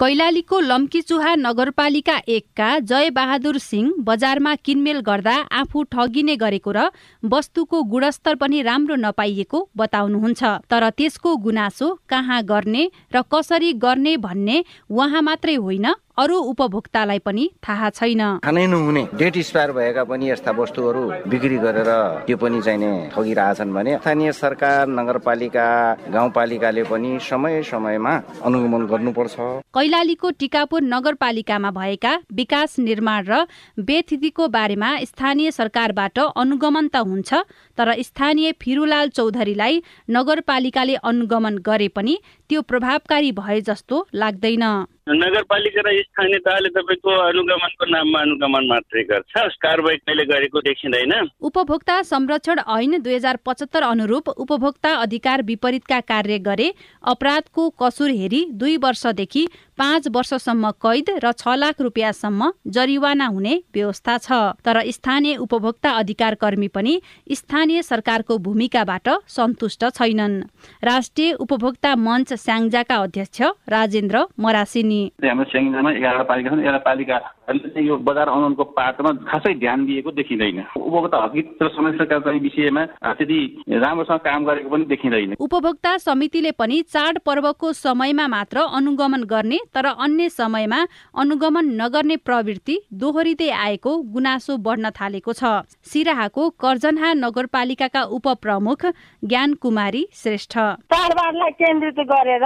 कैलालीको 0.00 0.58
लम्कीचुहा 0.60 1.34
नगरपालिका 1.36 2.14
एकका 2.28 2.68
जयबहादुर 2.90 3.56
सिंह 3.60 3.88
बजारमा 4.00 4.54
किनमेल 4.56 5.00
गर्दा 5.00 5.34
आफू 5.52 5.82
ठगिने 5.92 6.36
गरेको 6.40 6.72
र 6.72 6.86
वस्तुको 7.24 7.82
गुणस्तर 7.84 8.34
पनि 8.40 8.62
राम्रो 8.62 8.96
नपाइएको 8.96 9.58
बताउनुहुन्छ। 9.76 10.42
तर 10.72 10.88
त्यसको 10.96 11.36
गुनासो 11.44 11.88
कहाँ 12.08 12.42
गर्ने 12.42 12.84
र 13.12 13.22
कसरी 13.28 13.72
गर्ने 13.76 14.16
भन्ने 14.16 14.64
उहाँ 14.88 15.22
मात्रै 15.22 15.54
होइन। 15.60 15.86
अरू 16.20 16.36
उपभोक्तालाई 16.50 17.18
पनि 17.26 17.44
थाहा 17.64 17.88
छैन। 17.90 18.22
खानै 18.44 18.66
नहुने 18.66 19.02
डेट 19.16 19.36
एक्सपायर 19.36 19.70
भएका 19.72 20.02
पनि 20.04 20.30
यस्ता 20.30 20.52
वस्तुहरू 20.52 21.02
बिक्री 21.26 21.58
गरेर 21.58 21.90
त्यो 22.26 22.36
पनि 22.36 22.60
चाहिने 22.60 22.90
ठगिरहेछन् 23.14 23.72
भने 23.72 23.96
स्थानीय 23.98 24.32
सरकार 24.34 24.88
नगरपालिका 24.90 25.68
गाउँपालिकाले 26.12 26.82
पनि 26.90 27.10
समय 27.22 27.62
समयमा 27.70 28.14
अनुगमन 28.44 28.86
गर्नुपर्छ। 28.92 29.36
कैलालीको 29.72 30.30
टिकापुर 30.40 30.82
नगरपालिकामा 30.84 31.70
भएका 31.70 32.12
विकास 32.34 32.78
निर्माण 32.80 33.24
र 33.24 33.40
बेथितिको 33.80 34.48
बारेमा 34.50 34.90
स्थानीय 35.06 35.50
सरकारबाट 35.50 36.18
अनुगमन 36.36 36.88
त 36.88 37.06
हुन्छ 37.08 37.30
तर 37.78 37.94
स्थानीय 38.02 38.52
फिरुलाल 38.60 39.08
चौधरीलाई 39.16 39.82
नगरपालिकाले 40.10 40.94
अनुगमन 41.06 41.58
गरे 41.64 41.88
पनि 41.88 42.20
त्यो 42.50 42.62
प्रभावकारी 42.62 43.32
भए 43.32 43.60
जस्तो 43.62 44.06
लाग्दैन। 44.14 44.64
नगरपालिका 45.12 45.82
र 45.82 45.90
स्थानीय 46.02 46.38
तहले 46.38 46.68
तपाईँको 46.70 47.10
अनुगमनको 47.10 47.84
नाममा 47.86 48.18
अनुगमन 48.20 48.64
मात्रै 48.68 49.02
गर्छ। 49.04 49.34
कारवाही 49.58 49.96
कहिले 49.98 50.24
गरेको 50.24 50.60
देखिँदैन। 50.60 51.12
उपभोक्ता 51.40 51.96
संरक्षण 52.04 52.58
ऐन 52.70 53.00
दुई 53.02 53.14
हजार 53.14 53.36
पचहत्तर 53.46 53.82
अनुरूप 53.84 54.28
उपभोक्ता 54.36 54.90
अधिकार 54.96 55.42
विपरीतका 55.42 56.00
कार्य 56.02 56.38
गरे 56.40 56.68
अपराधको 57.04 57.68
कसुर 57.82 58.10
हेरी 58.12 58.44
दुई 58.54 58.76
वर्षदेखि 58.76 59.46
पाँच 59.78 60.08
वर्षसम्म 60.08 60.70
कैद 60.78 61.10
र 61.24 61.32
छ 61.32 61.56
लाख 61.56 61.80
रुपियाँसम्म 61.80 62.52
जरिवाना 62.68 63.26
हुने 63.26 63.54
व्यवस्था 63.74 64.16
छ। 64.18 64.30
तर 64.60 64.82
स्थानीय 64.90 65.36
उपभोक्ता 65.38 65.90
अधिकार 65.98 66.34
कर्मी 66.36 66.68
पनि 66.68 67.00
स्थानीय 67.32 67.82
सरकारको 67.82 68.38
भूमिकाबाट 68.38 69.08
सन्तुष्ट 69.28 69.84
छैनन्। 69.90 70.42
राष्ट्रिय 70.84 71.32
उपभोक्ता 71.40 71.94
मञ्च 71.98 72.32
स्याङ्जाका 72.36 72.96
अध्यक्ष 72.98 73.42
राजेन्द्र 73.68 74.26
मरासिनी। 74.38 74.99
हाम्रो 75.24 75.44
स्याङ्जामा 75.50 75.90
एघारवटा 75.92 76.24
पालिका 76.30 76.50
छन्। 76.50 76.60
एघार 76.60 76.78
पालिकाहरूले 76.86 77.68
चाहिँ 77.68 77.86
यो 77.88 77.96
बजार 78.08 78.28
अनुगमनको 78.28 78.64
पाटोमा 78.76 79.10
खासै 79.28 79.54
ध्यान 79.60 79.84
दिएको 79.86 80.10
देखिँदैन। 80.12 80.58
उपभोक्ता 80.76 81.18
हकित 81.24 81.46
र 81.62 81.68
समस्याका 81.68 82.18
चाहिँ 82.20 82.40
विषयमा 82.40 82.84
त्यति 83.18 83.38
राम्रोसँग 83.84 84.20
काम 84.20 84.44
गरेको 84.44 84.68
पनि 84.70 84.84
देखिँदैन। 84.84 85.34
उपभोक्ता 85.40 85.96
समितिले 85.98 86.50
पनि 86.52 86.80
चाड 86.84 87.18
पर्वको 87.26 87.72
समयमा 87.74 88.26
मात्र 88.28 88.58
अनुगमन 88.72 89.22
गर्ने 89.24 89.58
तर 89.74 89.86
अन्य 89.86 90.28
समयमा 90.30 90.80
अनुगमन 91.16 91.66
नगर्ने 91.80 92.16
प्रवृत्ति 92.18 92.78
दोहोरिँदै 92.92 93.50
आएको 93.50 93.96
गुनासो 94.12 94.56
बढ्न 94.58 94.90
थालेको 94.90 95.32
छ। 95.32 95.64
सिराहाको 95.84 96.48
कर्जनहा 96.60 97.12
नगरपालिकाका 97.16 98.02
उपप्रमुख 98.10 98.86
ज्ञान 99.22 99.54
कुमारी 99.54 100.06
श्रेष्ठ। 100.14 100.52
चाडबाडलाई 100.90 101.50
केन्द्रित 101.60 101.98
गरेर 102.10 102.44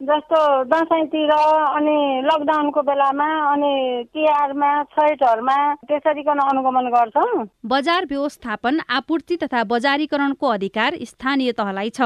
जस्तो 0.00 0.40
दसैँतिर 0.64 1.30
अनि 1.30 2.22
लकडाउनको 2.24 2.82
बेलामा 2.82 3.26
अनि 3.52 4.04
तिहारमा 4.14 4.70
छैटहरूमा 4.94 5.56
त्यसरीकन 5.82 6.38
अनुगमन 6.40 6.86
गर्छौँ। 6.88 7.46
बजार 7.66 8.06
व्यवस्थापन 8.06 8.78
आपूर्ति 8.88 9.36
तथा 9.36 9.64
बजारीकरणको 9.64 10.46
अधिकार 10.48 10.96
स्थानीय 11.02 11.52
तहलाई 11.52 11.90
छ। 11.90 12.00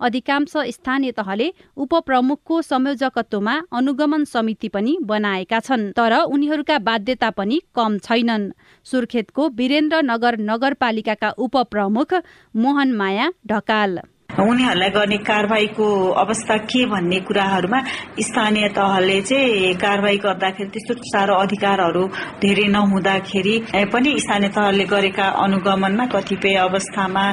अधिकांश 0.00 0.52
स्थानीय 0.70 1.12
तहले 1.12 1.52
उपप्रमुखको 1.76 2.62
संयोजकत्वमा 2.62 3.60
अनुगमन 3.72 4.24
समिति 4.24 4.68
पनि 4.68 4.96
बनाएका 5.02 5.60
छन् 5.60 5.90
तर 5.92 6.20
उनीहरूका 6.22 6.78
बाध्यता 6.80 7.30
पनि 7.34 7.60
कम 7.74 7.98
छैनन्। 7.98 8.50
सुर्खेतको 8.86 9.48
वीरेन्द्रनगर 9.50 10.38
नगरपालिकाका 10.40 11.30
उपप्रमुख 11.38 12.14
मोहन 12.54 12.92
माया 12.96 13.32
ढकाल। 13.46 14.00
उनीहरूलाई 14.34 14.90
गर्ने 14.90 15.16
कारवाहीको 15.22 15.86
अवस्था 16.18 16.56
के 16.66 16.84
भन्ने 16.86 17.18
कुराहरूमा 17.22 17.80
स्थानीय 18.18 18.68
तहले 18.74 19.20
चाहिँ 19.22 19.74
कारवाही 19.78 20.18
गर्दाखेरि 20.18 20.70
त्यस्तो 20.74 20.94
साह्रो 21.06 21.34
अधिकारहरू 21.38 22.04
धेरै 22.42 22.66
नहुँदाखेरि 22.68 23.54
पनि 23.94 24.18
स्थानीय 24.20 24.48
तहले 24.50 24.84
गरेका 24.90 25.26
अनुगमनमा 25.44 26.06
कतिपय 26.14 26.54
अवस्थामा 26.66 27.24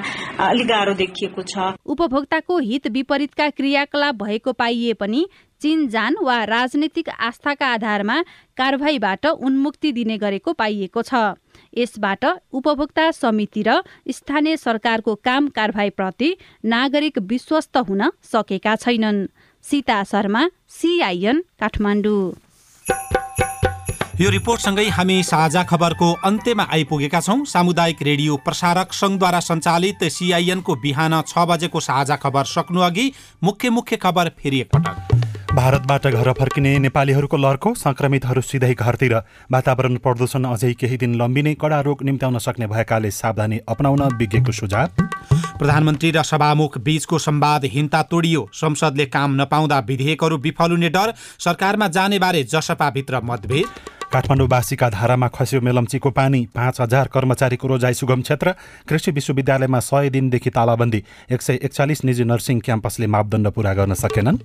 अलिक 0.46 0.68
गाह्रो 0.68 0.94
देखिएको 1.02 1.42
छ। 1.42 1.74
उपभोक्ताको 1.86 2.58
हित 2.70 2.88
विपरीतका 2.94 3.50
क्रियाकलाप 3.50 4.16
भएको 4.24 4.52
पाइए 4.54 4.94
पनि 4.94 5.26
चिनजान 5.62 6.16
वा 6.24 6.44
राजनीतिक 6.46 7.10
आस्थाका 7.22 7.68
आधारमा 7.74 8.22
कारवाहीबाट 8.58 9.26
उन्मुक्ति 9.26 9.92
दिने 9.92 10.18
गरेको 10.18 10.54
पाइएको 10.54 11.02
छ। 11.02 11.14
यसबाट 11.74 12.26
उपभोक्ता 12.54 13.10
समिति 13.14 13.64
र 13.68 13.82
स्थानीय 14.10 14.58
सरकारको 14.58 15.16
काम 15.24 15.48
कारवाहीप्रति 15.50 16.36
नागरिक 16.66 17.18
विश्वस्त 17.26 17.78
हुन 17.80 18.12
सकेका 18.24 18.76
छैनन्। 18.76 19.28
सीता 19.66 20.04
शर्मा 20.04 20.48
सिआइएन 20.70 21.44
काठमाडौँ। 21.60 22.34
यो 24.22 24.30
रिपोर्टसँगै 24.30 24.88
हामी 24.90 25.22
साझा 25.24 25.64
खबरको 25.64 26.12
अन्त्यमा 26.24 26.64
आइपुगेका 26.72 27.20
छौँ। 27.22 27.46
सामुदायिक 27.46 28.02
रेडियो 28.02 28.36
प्रसारक 28.38 28.94
सङ्घद्वारा 28.94 29.40
सञ्चालित 29.40 30.04
सिआइएनको 30.12 30.76
बिहान 30.76 31.22
छ 31.22 31.46
बजेको 31.50 31.80
साझा 31.80 32.16
खबर 32.18 32.46
सक्नु 32.48 32.82
अघि 32.82 33.12
मुख्य 33.44 33.70
मुख्य 33.72 33.98
खबर 33.98 34.30
फेरि 34.38 34.60
एकपटक। 34.60 35.11
भारतबाट 35.52 36.06
घर 36.08 36.32
फर्किने 36.32 36.78
नेपालीहरूको 36.80 37.38
लर्को 37.38 37.74
संक्रमितहरू 37.76 38.42
सिधै 38.42 38.74
घरतिर। 38.74 39.14
वातावरण 39.52 39.96
प्रदूषण 39.98 40.46
अझै 40.48 40.72
केही 40.80 40.98
दिन 40.98 41.16
लम्बिने 41.16 41.54
कडा 41.56 41.80
रोग 41.82 42.04
निम्त्याउन 42.04 42.38
सक्ने 42.38 42.68
भएकाले 42.68 43.12
सावधानी 43.12 43.60
अपनाउन 43.68 44.02
विज्ञको 44.16 44.52
सुझाव। 44.52 44.88
प्रधानमन्त्री 45.60 46.12
र 46.12 46.24
सभामुख 46.24 46.78
बीचको 46.80 47.20
संवाद 47.20 47.66
हिन्ता 47.68 48.02
तोडियो। 48.04 48.48
संसदले 48.54 49.06
काम 49.08 49.36
नपाउँदा 49.42 49.80
विधेयकहरू 49.88 50.38
विफल 50.40 50.72
हुने 50.72 50.90
डर 50.90 51.14
सरकारमा 51.40 51.88
जानेबारे 51.90 52.44
जसपाभित्र 52.48 53.22
मतभेद। 53.24 53.68
काठमाडौँवासीका 54.12 54.90
धारामा 54.90 55.28
खस्यो 55.28 55.62
मेलम्चीको 55.62 56.10
पानी 56.12 56.40
पाँच 56.56 56.82
हजार 56.82 57.08
कर्मचारीको 57.08 57.68
रोजाइ 57.68 57.94
सुगम 57.94 58.22
क्षेत्र 58.22 58.54
कृषि 58.90 59.12
विश्वविद्यालयमा 59.12 59.80
सय 59.82 60.10
दिनदेखि 60.10 60.50
तालाबन्दी 60.50 61.04
एक 61.32 61.42
सय 61.42 61.60
एकचालिस 61.64 62.04
निजी 62.06 62.24
नर्सिङ 62.24 62.60
क्याम्पसले 62.60 63.08
मापदण्ड 63.08 63.48
पूरा 63.56 63.74
गर्न 63.74 63.94
सकेनन्। 63.96 64.38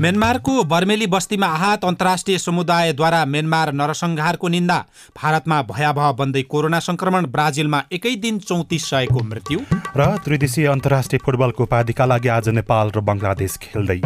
म्यानमारको 0.00 0.62
बर्मेली 0.64 1.06
बस्तीमा 1.06 1.46
आहत 1.48 1.84
अन्तर्राष्ट्रिय 1.84 2.38
समुदायद्वारा 2.38 3.24
म्यानमार 3.26 3.72
नरसंहारको 3.72 4.48
निन्दा 4.48 4.78
भारतमा 5.16 5.60
भयावह 5.70 6.10
बन्दै 6.12 6.42
कोरोना 6.48 6.80
संक्रमण 6.80 7.26
ब्राजिलमा 7.28 7.82
एकै 7.92 8.14
दिन 8.16 8.38
चौतिस 8.40 8.88
सयको 8.90 9.24
मृत्यु। 9.24 9.58
र 9.96 10.06
त्रिदेशीय 10.24 10.66
अन्तर्राष्ट्रिय 10.68 11.20
फुटबलको 11.24 11.62
उपाधिका 11.62 12.04
लागि 12.06 12.28
आज 12.28 12.48
नेपाल 12.48 12.90
र 12.96 13.00
बङ्गलादेश 13.02 13.56
खेल्दै। 13.62 14.00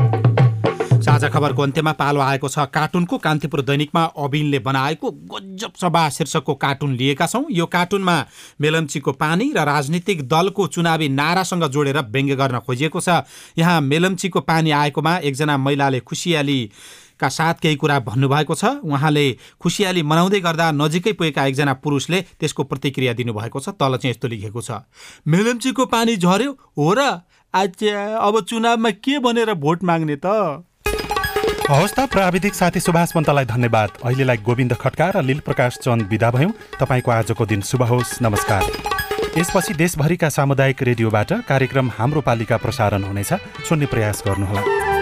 साझा 1.06 1.28
खबरको 1.30 1.62
अन्त्यमा 1.62 1.92
पालो 1.92 2.20
आएको 2.20 2.48
छ। 2.48 2.66
कार्टुनको 2.68 3.18
कान्तिपुर 3.18 3.60
दैनिकमा 3.62 4.02
अबिनले 4.18 4.58
बनाएको 4.58 5.10
गजब 5.30 5.72
सभा 5.78 6.08
शीर्षकको 6.10 6.54
कार्टुन 6.56 6.94
लिएका 6.96 7.26
छौँ। 7.26 7.44
यो 7.50 7.66
कार्टुनमा 7.68 8.16
मेलम्चीको 8.60 9.12
पानी 9.14 9.52
र 9.54 9.64
राजनीतिक 9.64 10.26
दलको 10.28 10.66
चुनावी 10.66 11.08
नारासँग 11.08 11.64
जोडेर 11.70 11.98
व्यङ्ग्य 12.10 12.36
गर्न 12.36 12.58
खोजिएको 12.58 13.00
छ। 13.00 13.22
यहाँ 13.54 13.80
मेलम्चीको 13.82 14.40
पानी 14.42 14.70
आएकोमा 14.72 15.16
एकजना 15.22 15.56
महिलाले 15.56 16.00
खुसियाली 16.02 16.60
का 17.20 17.28
साथ 17.30 17.54
केही 17.62 17.76
कुरा 17.76 17.98
भन्नुभएको 18.02 18.54
छ। 18.54 18.64
उहाँले 18.82 19.26
खुसियाली 19.62 20.02
मनाउँदै 20.02 20.40
गर्दा 20.42 20.70
नजिकै 20.74 21.12
पुगेका 21.14 21.44
एकजना 21.46 21.72
पुरुषले 21.86 22.20
त्यसको 22.42 22.62
प्रतिक्रिया 22.66 23.12
दिनुभएको 23.14 23.60
छ। 23.60 23.78
तल 23.78 23.96
चाहिँ 23.96 24.10
यस्तो 24.10 24.28
लेखेको 24.28 24.60
छ। 24.60 24.82
मेलम्चीको 25.22 25.86
पानी 25.86 26.16
झर्यो? 26.18 26.52
हो 26.74 26.92
र? 26.92 27.00
आज 27.54 27.84
अब 28.20 28.40
चुनावमा 28.42 28.90
के 29.00 29.18
भनेर 29.18 29.54
भोट 29.56 29.84
माग्ने 29.84 30.16
त? 30.16 30.66
हवस् 31.66 31.92
त 31.92 32.00
प्राविधिक 32.06 32.54
साथी 32.54 32.80
सुभाष 32.80 33.12
पन्तलाई 33.12 33.44
धन्यवाद। 33.44 33.98
अहिलेलाई 33.98 34.38
गोविन्द 34.38 34.72
खड्का 34.78 35.10
र 35.10 35.22
लील 35.22 35.40
प्रकाश 35.42 35.78
चन्द 35.82 36.06
विदा 36.06 36.30
भयौँ। 36.30 36.52
तपाईँको 36.78 37.10
आजको 37.10 37.46
दिन 37.46 37.60
शुभ 37.60 37.82
होस् 37.82 38.22
नमस्कार। 38.22 38.62
यसपछि 39.34 39.74
देशभरिका 39.74 40.28
सामुदायिक 40.30 40.82
रेडियोबाट 40.82 41.32
कार्यक्रम 41.42 41.90
हाम्रो 41.98 42.20
पालिका 42.22 42.56
प्रसारण 42.62 43.02
हुनेछ। 43.02 43.32
सुन्ने 43.66 43.86
प्रयास 43.86 44.22
गर्नुहोला। 44.26 44.95